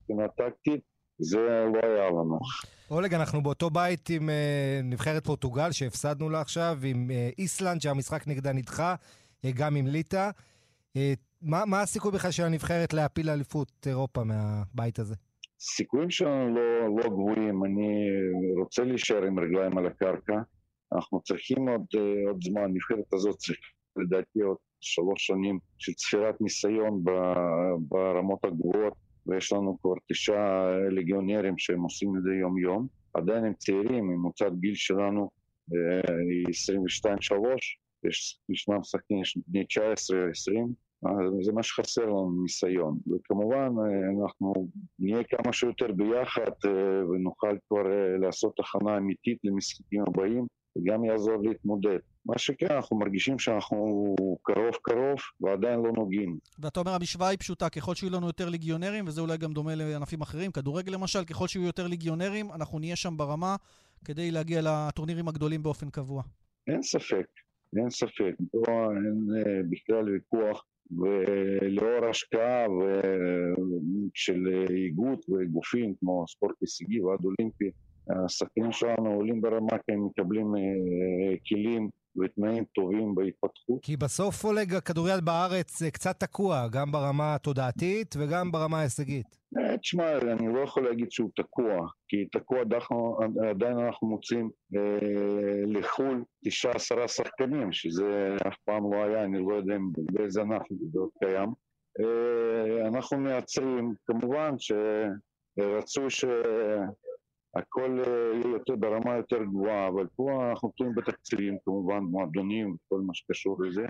[0.09, 0.82] מבחינה טקטית,
[1.19, 1.38] זה
[1.74, 2.39] לא היה לנו.
[2.91, 8.53] אולג, אנחנו באותו בית עם אה, נבחרת פורטוגל שהפסדנו לה עכשיו, עם איסלנד שהמשחק נגדה
[8.53, 8.95] נדחה,
[9.55, 10.30] גם עם ליטא.
[11.41, 15.15] מה, מה הסיכוי בכלל של הנבחרת להפיל אליפות אירופה מהבית הזה?
[15.61, 18.07] הסיכויים שלנו לא, לא גבוהים, אני
[18.59, 20.34] רוצה להישאר עם רגליים על הקרקע.
[20.95, 21.86] אנחנו צריכים עוד,
[22.28, 23.67] עוד זמן, הנבחרת הזאת צריכה
[23.97, 27.03] לדעתי עוד שלוש שנים של צפירת ניסיון
[27.77, 28.93] ברמות הגבוהות
[29.27, 32.87] ויש לנו כבר תשעה לגיונרים שהם עושים את זה יום-יום.
[33.13, 35.29] עדיין הם צעירים, ממוצעת גיל שלנו
[35.73, 36.45] אה, היא
[37.33, 37.37] 22-3,
[38.07, 41.05] יש, ישנם שחקנים בני 19-20,
[41.41, 42.97] זה מה שחסר לנו, ניסיון.
[43.07, 44.67] וכמובן, אה, אנחנו
[44.99, 47.83] נהיה כמה שיותר ביחד אה, ונוכל כבר
[48.21, 50.45] לעשות הכנה אמיתית למשחקים הבאים,
[50.77, 51.99] וגם יעזור להתמודד.
[52.26, 56.38] מה שכן, אנחנו מרגישים שאנחנו קרוב קרוב ועדיין לא נוגעים.
[56.59, 60.21] ואתה אומר, המשוואה היא פשוטה, ככל שיהיו לנו יותר ליגיונרים, וזה אולי גם דומה לענפים
[60.21, 63.55] אחרים, כדורגל למשל, ככל שיהיו יותר ליגיונרים, אנחנו נהיה שם ברמה
[64.05, 66.24] כדי להגיע לטורנירים הגדולים באופן קבוע.
[66.67, 67.26] אין ספק,
[67.78, 68.36] אין ספק.
[68.51, 70.63] פה אין אה, בכלל ויכוח.
[70.91, 72.65] ולאור השקעה
[74.13, 77.71] של איגוד וגופים כמו ספורט הישגי ועד אולימפי,
[78.09, 81.89] השחקנים שלנו עולים ברמה כי הם מקבלים אה, כלים
[82.22, 83.80] ותנאים טובים בהתפתחות.
[83.82, 89.38] כי בסוף עולג הכדוריד בארץ זה קצת תקוע, גם ברמה התודעתית וגם ברמה ההישגית.
[89.57, 92.59] אה, תשמע, אני לא יכול להגיד שהוא תקוע, כי תקוע
[93.49, 99.53] עדיין אנחנו מוצאים אה, לחו"ל תשעה עשרה שחקנים, שזה אף פעם לא היה, אני לא
[99.53, 100.61] יודע באיזה ענף
[100.91, 101.49] זה עוד קיים.
[101.99, 106.26] אה, אנחנו מייצרים, כמובן שרצוי ש...
[107.55, 113.01] הכל אה, יהיה יותר ברמה יותר גבוהה, אבל פה אנחנו תלויים בתקציבים כמובן, מועדונים, כל
[113.01, 113.85] מה שקשור לזה,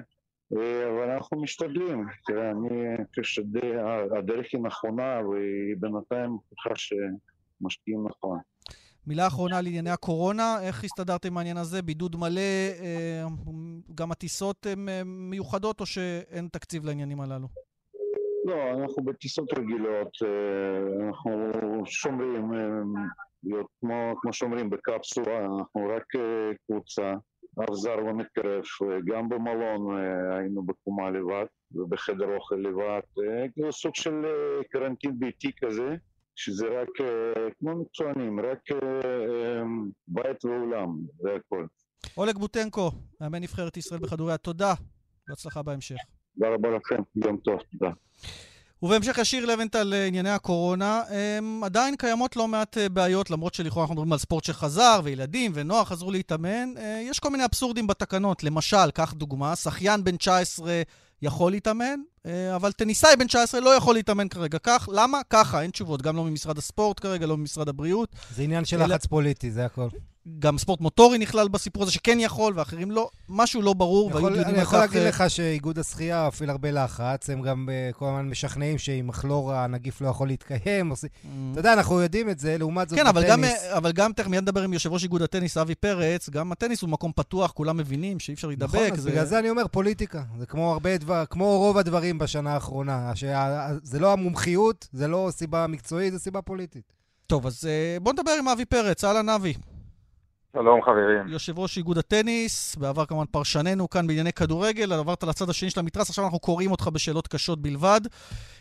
[0.57, 8.39] אה, אבל אנחנו משתדלים, תראה, אני חושב שהדרך היא נכונה והיא בינתיים מוכיחה שמשקיעים נכון.
[9.07, 11.81] מילה אחרונה על ענייני הקורונה, איך הסתדרתם עם העניין הזה?
[11.81, 12.41] בידוד מלא,
[12.79, 13.25] אה,
[13.95, 17.47] גם הטיסות הן מיוחדות או שאין תקציב לעניינים הללו?
[18.45, 20.17] לא, אנחנו בטיסות רגילות,
[21.07, 21.51] אנחנו
[21.85, 22.51] שומרים
[23.43, 27.13] להיות כמו, כמו שאומרים בקפסולה, אנחנו רק uh, קבוצה,
[27.63, 28.63] אף זר לא מתקרב,
[29.05, 29.97] גם במלון
[30.31, 32.99] היינו בקומה לבד ובחדר אוכל לבד,
[33.53, 34.25] כאילו סוג של
[34.71, 35.95] קרנטין ביתי כזה,
[36.35, 36.89] שזה רק
[37.59, 38.59] כמו מקצוענים, רק
[40.07, 40.89] בית ואולם,
[41.21, 41.65] זה הכל.
[42.17, 42.91] אולג בוטנקו,
[43.21, 44.73] מאמן נבחרת ישראל בכדורי, תודה,
[45.27, 45.97] בהצלחה בהמשך.
[46.35, 47.91] תודה רבה לכם, יום טוב, תודה.
[48.83, 53.93] ובהמשך ישיר לבנטל לענייני הקורונה, הם, עדיין קיימות לא מעט אה, בעיות, למרות שלכאורה אנחנו
[53.93, 56.73] מדברים על ספורט שחזר, וילדים ונוער חזרו להתאמן.
[56.77, 58.43] אה, יש כל מיני אבסורדים בתקנות.
[58.43, 60.81] למשל, קח דוגמה, שחיין בן 19
[61.21, 64.59] יכול להתאמן, אה, אבל טניסאי בן 19 לא יכול להתאמן כרגע.
[64.59, 65.21] כך, למה?
[65.29, 68.09] ככה, אין תשובות, גם לא ממשרד הספורט כרגע, לא ממשרד הבריאות.
[68.35, 69.87] זה עניין של לחץ פוליטי, זה הכל.
[70.39, 73.09] גם ספורט מוטורי נכלל בסיפור הזה, שכן יכול ואחרים לא.
[73.29, 77.41] משהו לא ברור, והיו דיונים אני יכול להגיד לך שאיגוד השחייה מפעיל הרבה לחץ, הם
[77.41, 80.91] גם uh, כל הזמן משכנעים שעם מחלור הנגיף לא יכול להתקיים.
[80.91, 80.95] Mm.
[81.51, 84.41] אתה יודע, אנחנו יודעים את זה, לעומת זאת כן, אבל גם, אבל גם תכף מיד
[84.41, 88.19] נדבר עם יושב ראש איגוד הטניס, אבי פרץ, גם הטניס הוא מקום פתוח, כולם מבינים
[88.19, 88.75] שאי אפשר להידבק.
[88.75, 89.11] נכון, זה...
[89.11, 90.23] בגלל זה אני אומר פוליטיקה.
[90.39, 93.11] זה כמו הרבה דבר, כמו רוב הדברים בשנה האחרונה.
[93.83, 96.93] זה לא המומחיות, זה לא סיבה מקצועית, זה סיבה פוליטית.
[97.27, 97.67] טוב, אז
[98.01, 99.03] בוא נדבר עם אבי פרץ.
[99.03, 99.53] אהלן, אבי.
[100.55, 101.27] שלום חברים.
[101.27, 106.09] יושב ראש איגוד הטניס, בעבר כמובן פרשננו כאן בענייני כדורגל, עברת לצד השני של המתרס,
[106.09, 108.01] עכשיו אנחנו קוראים אותך בשאלות קשות בלבד.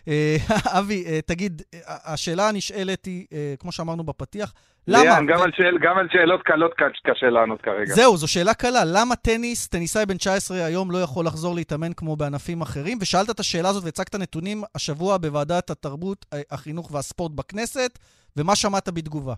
[0.09, 0.37] אה,
[0.79, 3.27] אבי, אה, תגיד, אה, השאלה הנשאלת היא,
[3.59, 4.53] כמו שאמרנו בפתיח,
[4.89, 5.03] למה...
[5.03, 6.73] ליאן, גם, על שאל, גם על שאלות קלות
[7.07, 7.95] קשה לענות כרגע.
[7.95, 8.83] זהו, זו שאלה קלה.
[8.85, 12.99] למה טניס, טניסאי בן 19 היום לא יכול לחזור להתאמן כמו בענפים אחרים?
[13.01, 17.99] ושאלת את השאלה הזאת והצגת נתונים השבוע בוועדת התרבות, החינוך והספורט בכנסת,
[18.37, 19.35] ומה שמעת בתגובה?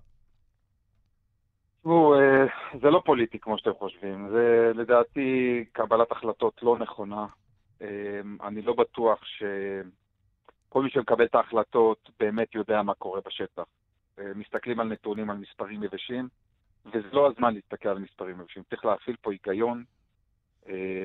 [1.84, 2.46] תראו, אה,
[2.80, 7.26] זה לא פוליטי כמו שאתם חושבים, זה לדעתי קבלת החלטות לא נכונה.
[7.82, 13.62] אה, אני לא בטוח שכל מי שמקבל את ההחלטות באמת יודע מה קורה בשטח.
[14.18, 16.28] אה, מסתכלים על נתונים, על מספרים יבשים,
[16.86, 18.62] וזה לא הזמן להסתכל על מספרים יבשים.
[18.70, 19.84] צריך להפעיל פה היגיון.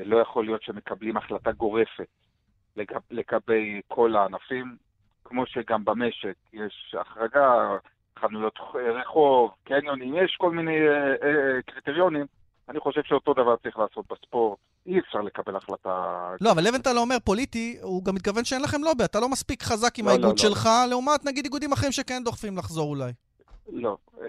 [0.06, 2.08] לא יכול להיות שמקבלים החלטה גורפת
[3.12, 4.78] לגבי כל הענפים,
[5.24, 7.78] כמו שגם במשק יש החרגה,
[8.22, 8.60] חנויות
[9.02, 12.26] רחוב, קניונים, יש כל מיני אה, אה, קריטריונים.
[12.70, 14.58] אני חושב שאותו דבר צריך לעשות בספורט.
[14.86, 16.30] אי אפשר לקבל החלטה...
[16.42, 19.04] לא, אבל לבנטל אומר פוליטי, הוא גם מתכוון שאין לכם לובי.
[19.04, 20.38] אתה לא מספיק חזק עם לא, האיגוד לא, לא.
[20.38, 20.90] שלך, לא.
[20.90, 23.12] לעומת נגיד איגודים אחרים שכן דוחפים לחזור אולי.
[23.72, 23.98] לא.
[24.22, 24.28] אה,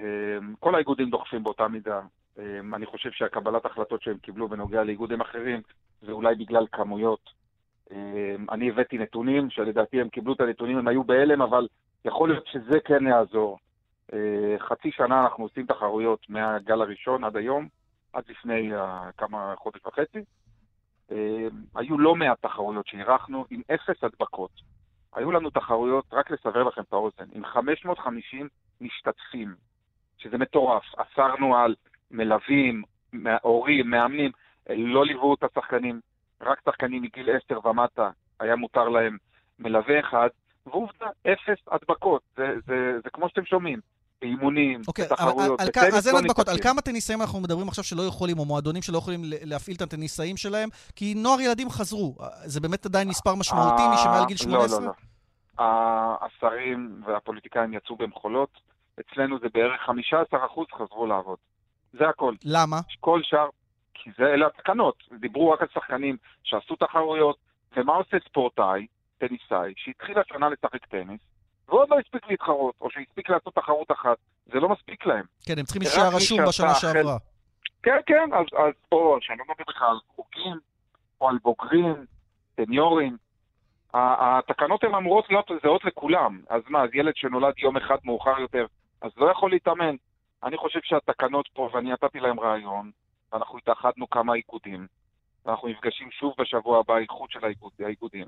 [0.61, 2.01] כל האיגודים דוחפים באותה מידה.
[2.39, 5.61] אה, אני חושב שהקבלת החלטות שהם קיבלו בנוגע לאיגודים אחרים,
[6.03, 7.31] זה אולי בגלל כמויות.
[7.93, 7.97] אה,
[8.51, 11.69] אני הבאתי נתונים, שלדעתי הם קיבלו את הנתונים, הם היו בהלם, אבל
[12.05, 13.59] יכול להיות שזה כן יעזור.
[14.13, 17.69] אה, חצי שנה אנחנו עושים תחרויות מהגל הראשון עד היום,
[18.13, 18.79] עד לפני uh,
[19.19, 20.19] כמה חודש וחצי.
[21.11, 21.15] Uh,
[21.75, 24.51] היו לא מעט תחרויות שאירחנו עם אפס הדבקות.
[25.15, 28.49] היו לנו תחרויות, רק לסבר לכם את האוזן, עם 550
[28.81, 29.55] משתתפים,
[30.19, 30.83] שזה מטורף.
[30.97, 31.75] אסרנו על
[32.11, 32.83] מלווים,
[33.43, 34.31] הורים, מאמנים,
[34.69, 36.01] לא ליוו את השחקנים,
[36.41, 39.17] רק שחקנים מגיל 10 ומטה היה מותר להם
[39.59, 40.29] מלווה אחד,
[40.67, 42.23] ועובדה, אפס הדבקות.
[42.37, 43.81] זה, זה, זה כמו שאתם שומעים.
[44.23, 45.61] באימונים, okay, בתחרויות.
[45.61, 46.49] אוקיי, אז אין הדבקות.
[46.49, 50.37] על כמה טניסאים אנחנו מדברים עכשיו שלא יכולים, או מועדונים שלא יכולים להפעיל את הטניסאים
[50.37, 50.69] שלהם?
[50.97, 52.15] כי נוער ילדים חזרו.
[52.45, 54.81] זה באמת עדיין מספר משמעותי, מי שמעל גיל 18?
[54.81, 54.93] לא, לא,
[55.59, 56.17] לא.
[56.21, 58.51] השרים והפוליטיקאים יצאו במחולות.
[59.01, 59.93] אצלנו זה בערך 15%
[60.75, 61.39] חזרו לעבוד.
[61.93, 62.35] זה הכל.
[62.45, 62.81] למה?
[63.01, 63.49] כל שאר...
[63.95, 64.95] כי זה, אלה התקנות.
[65.21, 67.37] דיברו רק על שחקנים שעשו תחרויות,
[67.77, 68.87] ומה עושה ספורטאי,
[69.19, 71.21] טניסאי, שהתחיל השנה לשחק טניס,
[71.71, 74.17] ועוד לא הספיק להתחרות, או שהספיק לעשות תחרות אחת,
[74.47, 75.25] זה לא מספיק להם.
[75.47, 77.17] כן, הם צריכים להישאר רשום בשנה שעברה.
[77.83, 80.59] כן, כן, אז, אז פה, שאני לא מדבר לך על חוגים,
[81.21, 82.07] או על בוגרים,
[82.57, 83.17] סניורים,
[83.95, 86.41] התקנות הן אמורות להיות זהות לכולם.
[86.49, 88.67] אז מה, אז ילד שנולד יום אחד מאוחר יותר,
[89.03, 89.95] אז לא יכול להתאמן.
[90.45, 92.91] אני חושב שהתקנות פה, ואני נתתי להם רעיון,
[93.33, 94.87] ואנחנו התאחדנו כמה איגודים,
[95.47, 98.27] ואנחנו נפגשים שוב בשבוע הבא, איחוד של האיגוד, האיגודים.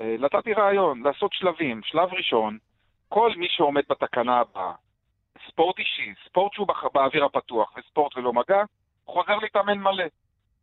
[0.00, 1.80] אה, נתתי רעיון, לעשות שלבים.
[1.84, 2.58] שלב ראשון,
[3.08, 4.72] כל מי שעומד בתקנה הבאה,
[5.48, 8.62] ספורט אישי, ספורט שהוא באוויר הפתוח וספורט ולא מגע,
[9.06, 10.04] חוזר להתאמן מלא.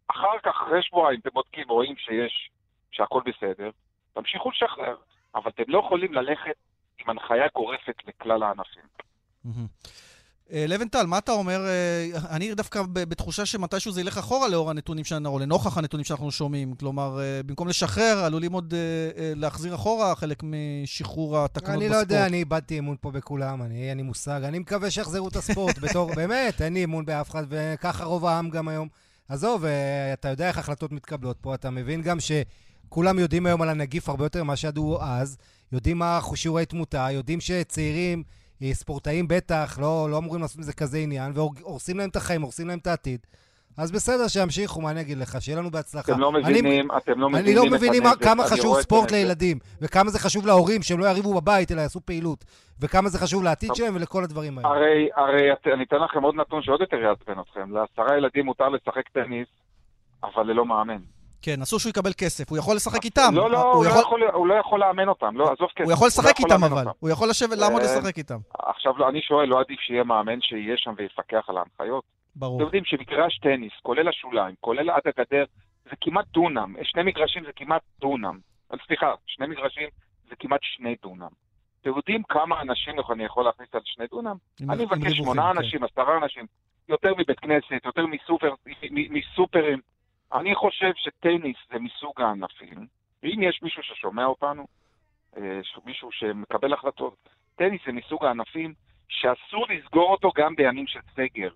[0.07, 2.49] אחר כך, אחרי שבועיים, אתם בודקים, רואים שיש,
[2.91, 3.69] שהכל בסדר,
[4.13, 4.95] תמשיכו לשחרר,
[5.35, 6.55] אבל אתם לא יכולים ללכת
[6.99, 8.83] עם הנחיה גורפת לכלל הענפים.
[10.53, 11.65] אה, לבנטל, מה אתה אומר?
[11.65, 16.31] אה, אני דווקא בתחושה שמתישהו זה ילך אחורה לאור הנתונים שלנו, או לנוכח הנתונים שאנחנו
[16.31, 16.75] שומעים.
[16.75, 18.73] כלומר, אה, במקום לשחרר, עלולים עוד
[19.35, 21.81] להחזיר אחורה חלק משחרור התקנות בספורט.
[21.81, 24.41] אני לא יודע, אני איבדתי אמון פה בכולם, אני אין לי מושג.
[24.43, 28.49] אני מקווה שיחזרו את הספורט בתור, באמת, אין לי אמון באף אחד, וככה רוב העם
[28.49, 28.87] גם היום.
[29.29, 29.65] עזוב,
[30.13, 34.25] אתה יודע איך החלטות מתקבלות פה, אתה מבין גם שכולם יודעים היום על הנגיף הרבה
[34.25, 35.37] יותר ממה שידעו אז,
[35.71, 38.23] יודעים מה שיעורי תמותה, יודעים שצעירים...
[38.63, 42.79] ספורטאים בטח, לא, לא אמורים לעשות מזה כזה עניין, והורסים להם את החיים, הורסים להם
[42.79, 43.19] את העתיד.
[43.77, 45.41] אז בסדר, שימשיכו, מה אני אגיד לך?
[45.41, 46.11] שיהיה לנו בהצלחה.
[46.11, 49.11] אתם לא מבינים, אני, אתם לא מבינים אני לא מבינים הנזק, כמה חשוב ספורט.
[49.11, 52.45] לילדים, וכמה זה חשוב להורים, שהם לא יריבו בבית, אלא יעשו פעילות,
[52.79, 54.69] וכמה זה חשוב לעתיד שלהם ולכל הדברים האלה.
[54.69, 57.71] הרי, הרי את- אני אתן לכם עוד נתון שעוד יותר יעצבן אתכם.
[57.75, 59.47] לעשרה ילדים מותר לשחק טניס,
[60.23, 61.01] אבל ללא מאמן.
[61.41, 63.29] כן, אסור שהוא יקבל כסף, הוא יכול לשחק איתם.
[63.33, 65.83] לא, לא, הוא הוא לא יכול- יכול- הוא לא יכול לאמן אותם, לא, עזוב כסף.
[65.85, 66.91] הוא יכול לא לשחק איתם לאמן אבל, אותם.
[66.99, 68.37] הוא יכול לשבת, לעמוד אה, לשחק איתם.
[68.59, 72.03] עכשיו, לא, אני שואל, לא עדיף שיהיה מאמן שיהיה שם ויפקח על ההנחיות?
[72.35, 72.55] ברור.
[72.57, 75.43] אתם יודעים שמגרש טניס, כולל השוליים, כולל עד הגדר,
[75.85, 76.75] זה כמעט דונם.
[76.83, 78.39] שני מגרשים זה כמעט דונם.
[78.87, 79.87] סליחה, שני מגרשים
[80.29, 81.27] זה כמעט שני דונם.
[81.81, 84.35] אתם יודעים כמה אנשים אני יכול להכניס על שני דונם?
[84.69, 85.57] אני מבקש שמונה כן.
[85.59, 86.45] אנשים, עשרה אנשים,
[86.89, 88.05] יותר מבית כנסת, יותר
[89.09, 89.79] מסופרים.
[90.33, 92.87] אני חושב שטניס זה מסוג הענפים,
[93.23, 94.65] ואם יש מישהו ששומע אותנו,
[95.37, 95.41] אה,
[95.85, 98.73] מישהו שמקבל החלטות, טניס זה מסוג הענפים
[99.09, 101.49] שאסור לסגור אותו גם בימים של סגר.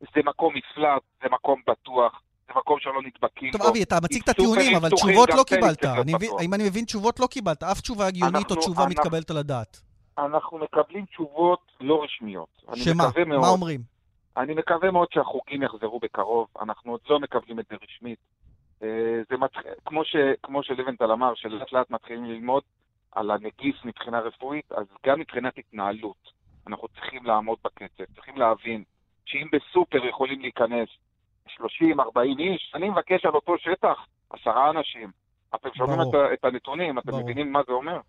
[0.00, 3.68] זה מקום מפלט, זה מקום בטוח, זה מקום שלא נדבקים טוב, בו.
[3.68, 5.84] אבי, אתה מציג את הטיעונים, אבל תשובות לא קיבלת.
[5.84, 6.30] אני מבין-.
[6.42, 7.62] אם אני מבין, תשובות לא קיבלת.
[7.62, 9.80] אף תשובה הגיונית או תשובה אנחנו- מתקבלת על הדעת.
[10.18, 12.62] אנחנו מקבלים תשובות לא רשמיות.
[12.74, 13.04] שמה?
[13.26, 13.80] מה אומרים?
[14.36, 18.18] אני מקווה מאוד שהחוגים יחזרו בקרוב, אנחנו עוד לא מקבלים את זה רשמית.
[18.82, 19.60] אה, זה מתח...
[19.86, 20.16] כמו, ש...
[20.42, 22.62] כמו שלבנטל אמר, שלאט לאט מתחילים ללמוד
[23.12, 26.32] על הנגיף מבחינה רפואית, אז גם מבחינת התנהלות,
[26.66, 28.84] אנחנו צריכים לעמוד בקצב, צריכים להבין
[29.26, 30.88] שאם בסופר יכולים להיכנס
[31.48, 31.60] 30-40
[32.38, 35.10] איש, אני מבקש על אותו שטח עשרה אנשים.
[35.54, 36.00] אתם שומעים.
[36.00, 37.22] את, את הנתונים, אתם ברור.
[37.22, 38.00] מבינים מה זה אומר?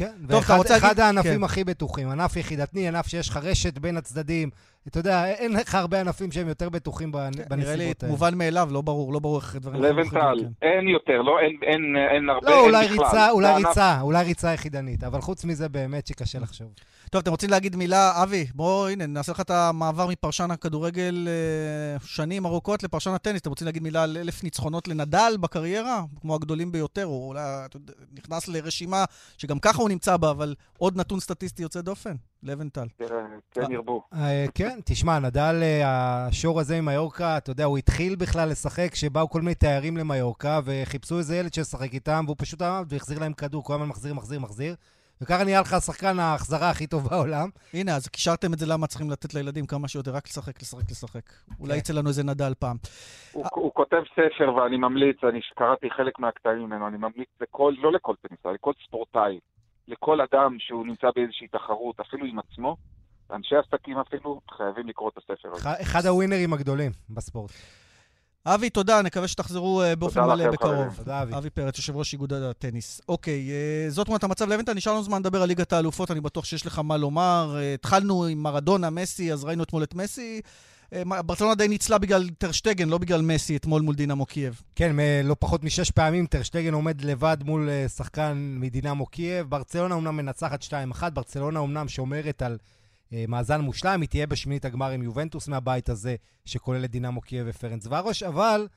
[0.00, 1.44] כן, אתה ואחד רוצה אחד להגיד- הענפים כן.
[1.44, 4.50] הכי בטוחים, ענף יחידתני, ענף שיש לך רשת בין הצדדים.
[4.88, 8.12] אתה יודע, אין לך הרבה ענפים שהם יותר בטוחים כן, נראה לי בנסיבות האלה.
[8.12, 10.66] מובן מאליו, לא ברור, לא ברור איך דברים לבנטל, כן.
[10.68, 13.04] אין יותר, לא, אין, אין, אין הרבה, לא, אין אולי בכלל.
[13.04, 16.68] ריצה, אולי זה ענף- ריצה, אולי ריצה יחידנית, אבל חוץ מזה באמת שקשה לחשוב.
[17.10, 22.06] טוב, אתם רוצים להגיד מילה, אבי, בוא, הנה, נעשה לך את המעבר מפרשן הכדורגל אה,
[22.06, 23.40] שנים ארוכות לפרשן הטניס.
[23.40, 26.02] אתם רוצים להגיד מילה על אלף ניצחונות לנדל בקריירה?
[26.20, 27.40] כמו הגדולים ביותר, או אולי
[28.12, 29.04] נכנס לרשימה
[29.38, 32.86] שגם ככה הוא נמצא בה, אבל עוד נתון סטטיסטי יוצא דופן, לבנטל.
[32.96, 34.02] תראה, כן ירבו.
[34.14, 39.30] אה, כן, תשמע, נדל, אה, השור הזה ממיורקה, אתה יודע, הוא התחיל בכלל לשחק כשבאו
[39.30, 43.64] כל מיני תיירים למיורקה וחיפשו איזה ילד שישחק איתם, והוא פשוט עמד והחזיר להם כדור,
[43.64, 44.74] כל הזמן מחזיר, מחזיר, מחזיר.
[45.22, 47.48] וככה נהיה לך השחקן ההחזרה הכי טוב בעולם.
[47.74, 51.20] הנה, אז קישרתם את זה למה צריכים לתת לילדים כמה שיותר, רק לשחק, לשחק, לשחק.
[51.60, 52.76] אולי יצא לנו איזה נדל פעם.
[53.32, 57.92] הוא, הוא כותב ספר ואני ממליץ, אני קראתי חלק מהקטעים ממנו, אני ממליץ לכל, לא
[57.92, 59.38] לכל טניסאי, לכל ספורטאי,
[59.88, 62.76] לכל אדם שהוא נמצא באיזושהי תחרות, אפילו עם עצמו,
[63.32, 65.62] אנשי עסקים אפילו, חייבים לקרוא את הספר הזה.
[65.68, 67.50] אחד- אחד הווינרים הגדולים בספורט.
[68.46, 70.74] אבי, תודה, נקווה שתחזרו אה, באופן מלא לכם, בקרוב.
[70.74, 70.90] חברים.
[70.96, 71.36] תודה, אבי.
[71.36, 73.00] אבי פרץ, יושב ראש איגוד הטניס.
[73.08, 76.44] אוקיי, אה, זאת תמונת המצב לבנטל, נשאר לנו זמן לדבר על ליגת האלופות, אני בטוח
[76.44, 77.56] שיש לך מה לומר.
[77.58, 80.40] אה, התחלנו עם מרדונה, מסי, אז ראינו אתמול את מסי.
[81.26, 84.62] ברצלונה די ניצלה בגלל טרשטגן, לא בגלל מסי, אתמול מול דינמו קייב.
[84.74, 89.50] כן, לא פחות משש פעמים טרשטגן עומד לבד מול שחקן מדינמו קייב.
[89.50, 92.58] ברצלונה אומנם מנצחת 2-1, ברצלונה אומנם שומרת על
[93.28, 98.22] מאזן מושלם, היא תהיה בשמינית הגמר עם יובנטוס מהבית הזה, שכולל את דינמו קייב ופרנצווארוש,
[98.22, 98.68] אבל,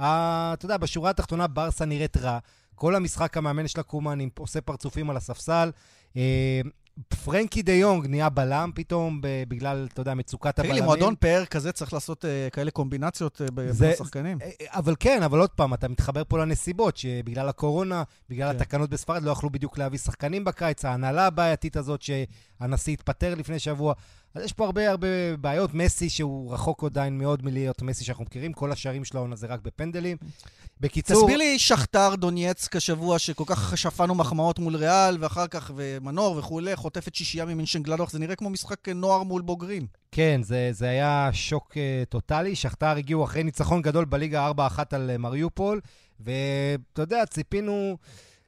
[0.00, 2.38] אה, אתה יודע, בשורה התחתונה ברסה נראית רע.
[2.74, 5.70] כל המשחק המאמן שלה קומן עושה פרצופים על הספסל.
[7.12, 10.82] אה, פרנקי דה יונג נהיה בלם פתאום, בגלל, אתה יודע, מצוקת תגיד הבלמים.
[10.82, 14.38] לי, מועדון פאר כזה צריך לעשות אה, כאלה קומבינציות אה, ב- בין זה- השחקנים?
[14.42, 18.56] אה, אבל כן, אבל עוד פעם, אתה מתחבר פה לנסיבות, שבגלל הקורונה, בגלל כן.
[18.56, 23.94] התקנות בספרד, לא יכלו בדיוק להביא שחקנים בקיץ, ההנהלה הבעייתית הזאת שהנשיא התפטר לפני שבוע.
[24.34, 25.06] אז יש פה הרבה הרבה
[25.40, 25.74] בעיות.
[25.74, 29.60] מסי, שהוא רחוק עדיין מאוד מלהיות מסי שאנחנו מכירים, כל השערים של העונה זה רק
[29.62, 30.16] בפנדלים.
[30.80, 31.20] בקיצור...
[31.22, 36.76] תסביר לי שכתר דונייצק השבוע, שכל כך שפענו מחמאות מול ריאל, ואחר כך, ומנור וכולי,
[36.90, 39.86] חוטפת שישייה ממינשן גלדוך, זה נראה כמו משחק נוער מול בוגרים.
[40.12, 41.76] כן, זה, זה היה שוק uh,
[42.08, 42.56] טוטאלי.
[42.56, 45.80] שכתר הגיעו אחרי ניצחון גדול בליגה 4-1 על uh, מריופול,
[46.20, 47.96] ואתה יודע, ציפינו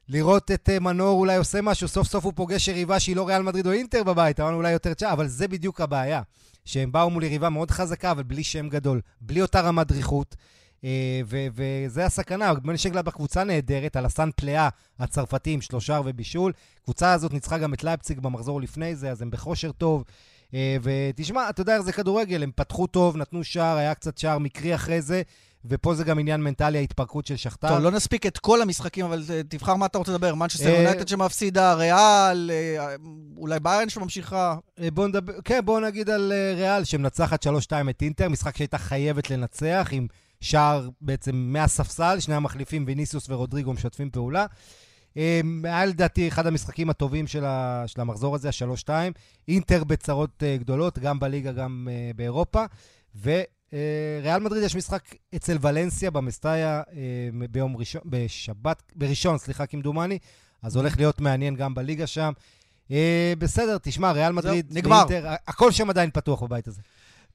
[0.09, 3.43] לראות את uh, מנור אולי עושה משהו, סוף סוף הוא פוגש יריבה שהיא לא ריאל
[3.43, 6.23] מדריד או אינטר בבית, אמרנו אולי יותר צ'ה, אבל זה בדיוק הבעיה.
[6.65, 10.37] שהם באו מול יריבה מאוד חזקה, אבל בלי שם גדול, בלי אותה רמת דריכות.
[10.85, 12.53] אה, ו- וזה הסכנה.
[12.65, 14.69] מנשגלד בקבוצה נהדרת, על הסן פלאה
[14.99, 16.53] הצרפתי עם שלושה ובישול.
[16.81, 20.05] הקבוצה הזאת ניצחה גם את לייפציג במחזור לפני זה, אז הם בכושר טוב.
[20.55, 24.39] אה, ותשמע, אתה יודע איך זה כדורגל, הם פתחו טוב, נתנו שער, היה קצת שער
[24.39, 25.23] מקרי אחרי זה,
[25.65, 27.69] ופה זה גם עניין מנטלי, ההתפרקות של שכתר.
[27.69, 30.35] טוב, לא נספיק את כל המשחקים, אבל אה, תבחר מה אתה רוצה לדבר.
[30.35, 32.51] מנצ'סטר יונייטד שמפסידה, ריאל,
[33.37, 34.57] אולי ביירן שממשיכה.
[34.95, 37.51] בוא נדבר, כן, בואו נגיד על ריאל, שמנצחת 3-2
[37.91, 40.07] את אינטר, משחק שהייתה חייבת לנצח, עם
[40.43, 44.47] שער בעצם מהספסל, שני המחליפים, ויניסיוס ורודריגו משתפים פעולה.
[45.17, 48.89] אה, היה לדעתי אחד המשחקים הטובים של, ה, של המחזור הזה, ה-3-2.
[49.49, 52.65] אינטר בצרות אה, גדולות, גם בליגה, גם אה, באירופה.
[54.23, 55.03] ריאל מדריד יש משחק
[55.37, 56.83] אצל ולנסיה במסטאיה
[57.51, 60.19] ביום ראשון, בשבת, בראשון, סליחה, כמדומני,
[60.63, 62.33] אז הולך להיות מעניין גם בליגה שם.
[63.39, 65.05] בסדר, תשמע, ריאל מדריד, נגמר.
[65.47, 66.81] הכל שם עדיין פתוח בבית הזה.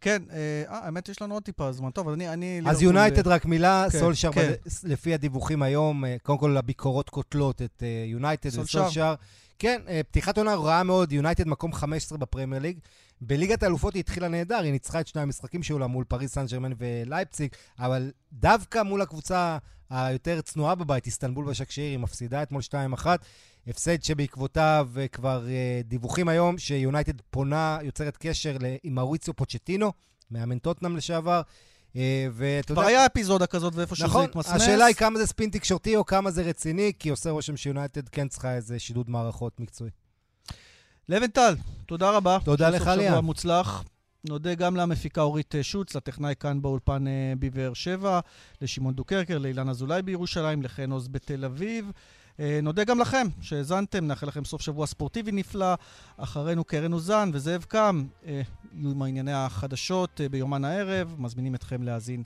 [0.02, 1.92] כן, אה, האמת יש לנו עוד טיפה זמן.
[1.92, 2.30] טוב, אני...
[2.30, 4.52] אני אז יונייטד, רק מילה, כן, סולשר, כן.
[4.84, 9.16] לפי הדיווחים היום, קודם כל הביקורות קוטלות את יונייטד וסולשר.
[9.60, 9.82] כן,
[10.12, 12.78] פתיחת עונה רעה מאוד, יונייטד מקום 15 בפרמייר ליג.
[13.22, 16.46] בליגת האלופות היא התחילה נהדר, היא ניצחה את שני המשחקים שהיו לה מול פריס סן
[16.46, 19.58] ג'רמן ולייפציג, אבל דווקא מול הקבוצה
[19.90, 22.62] היותר צנועה בבית, איסטנבול בשקשיר, היא מפסידה אתמול
[22.96, 23.06] 2-1.
[23.68, 25.48] הפסד שבעקבותיו כבר
[25.84, 29.92] דיווחים היום שיונייטד פונה, יוצרת קשר עם מאוריציו פוצ'טינו,
[30.32, 31.42] מאמן טוטנאם לשעבר.
[32.32, 32.82] ואתה יודע...
[32.82, 34.46] כבר היה אפיזודה כזאת ואיפה שזה נכון, התמסמס.
[34.46, 38.10] נכון, השאלה היא כמה זה ספין תקשורתי או כמה זה רציני, כי עושה רושם שיונייטד
[38.10, 39.92] כן צריכה איזה שידוד מערכות מקצועי.
[41.10, 41.56] לבנטל,
[41.86, 42.38] תודה רבה.
[42.44, 43.08] תודה לך, ליאן.
[43.08, 43.84] שבוע מוצלח.
[44.30, 47.06] נודה גם למפיקה אורית שוץ, לטכנאי כאן באולפן
[47.40, 48.20] בבאר שבע,
[48.62, 51.92] לשמעון דוקרקר, לאילן אזולאי בירושלים, לחן עוז בתל אביב.
[52.64, 55.74] נודה גם לכם שהאזנתם, נאחל לכם סוף שבוע ספורטיבי נפלא.
[56.18, 62.24] אחרינו קרן אוזן וזאב קם, יהיו עם ענייני החדשות ביומן הערב, מזמינים אתכם להאזין.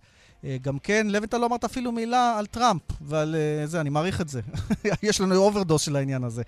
[0.62, 3.36] גם כן, לווינטל לא אמרת אפילו מילה על טראמפ ועל
[3.66, 4.41] זה, אני מעריך את זה.
[5.03, 6.43] יש לנו overdose של העניין הזה.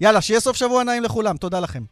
[0.00, 1.82] יאללה, שיהיה סוף שבוע נעים לכולם, תודה לכם.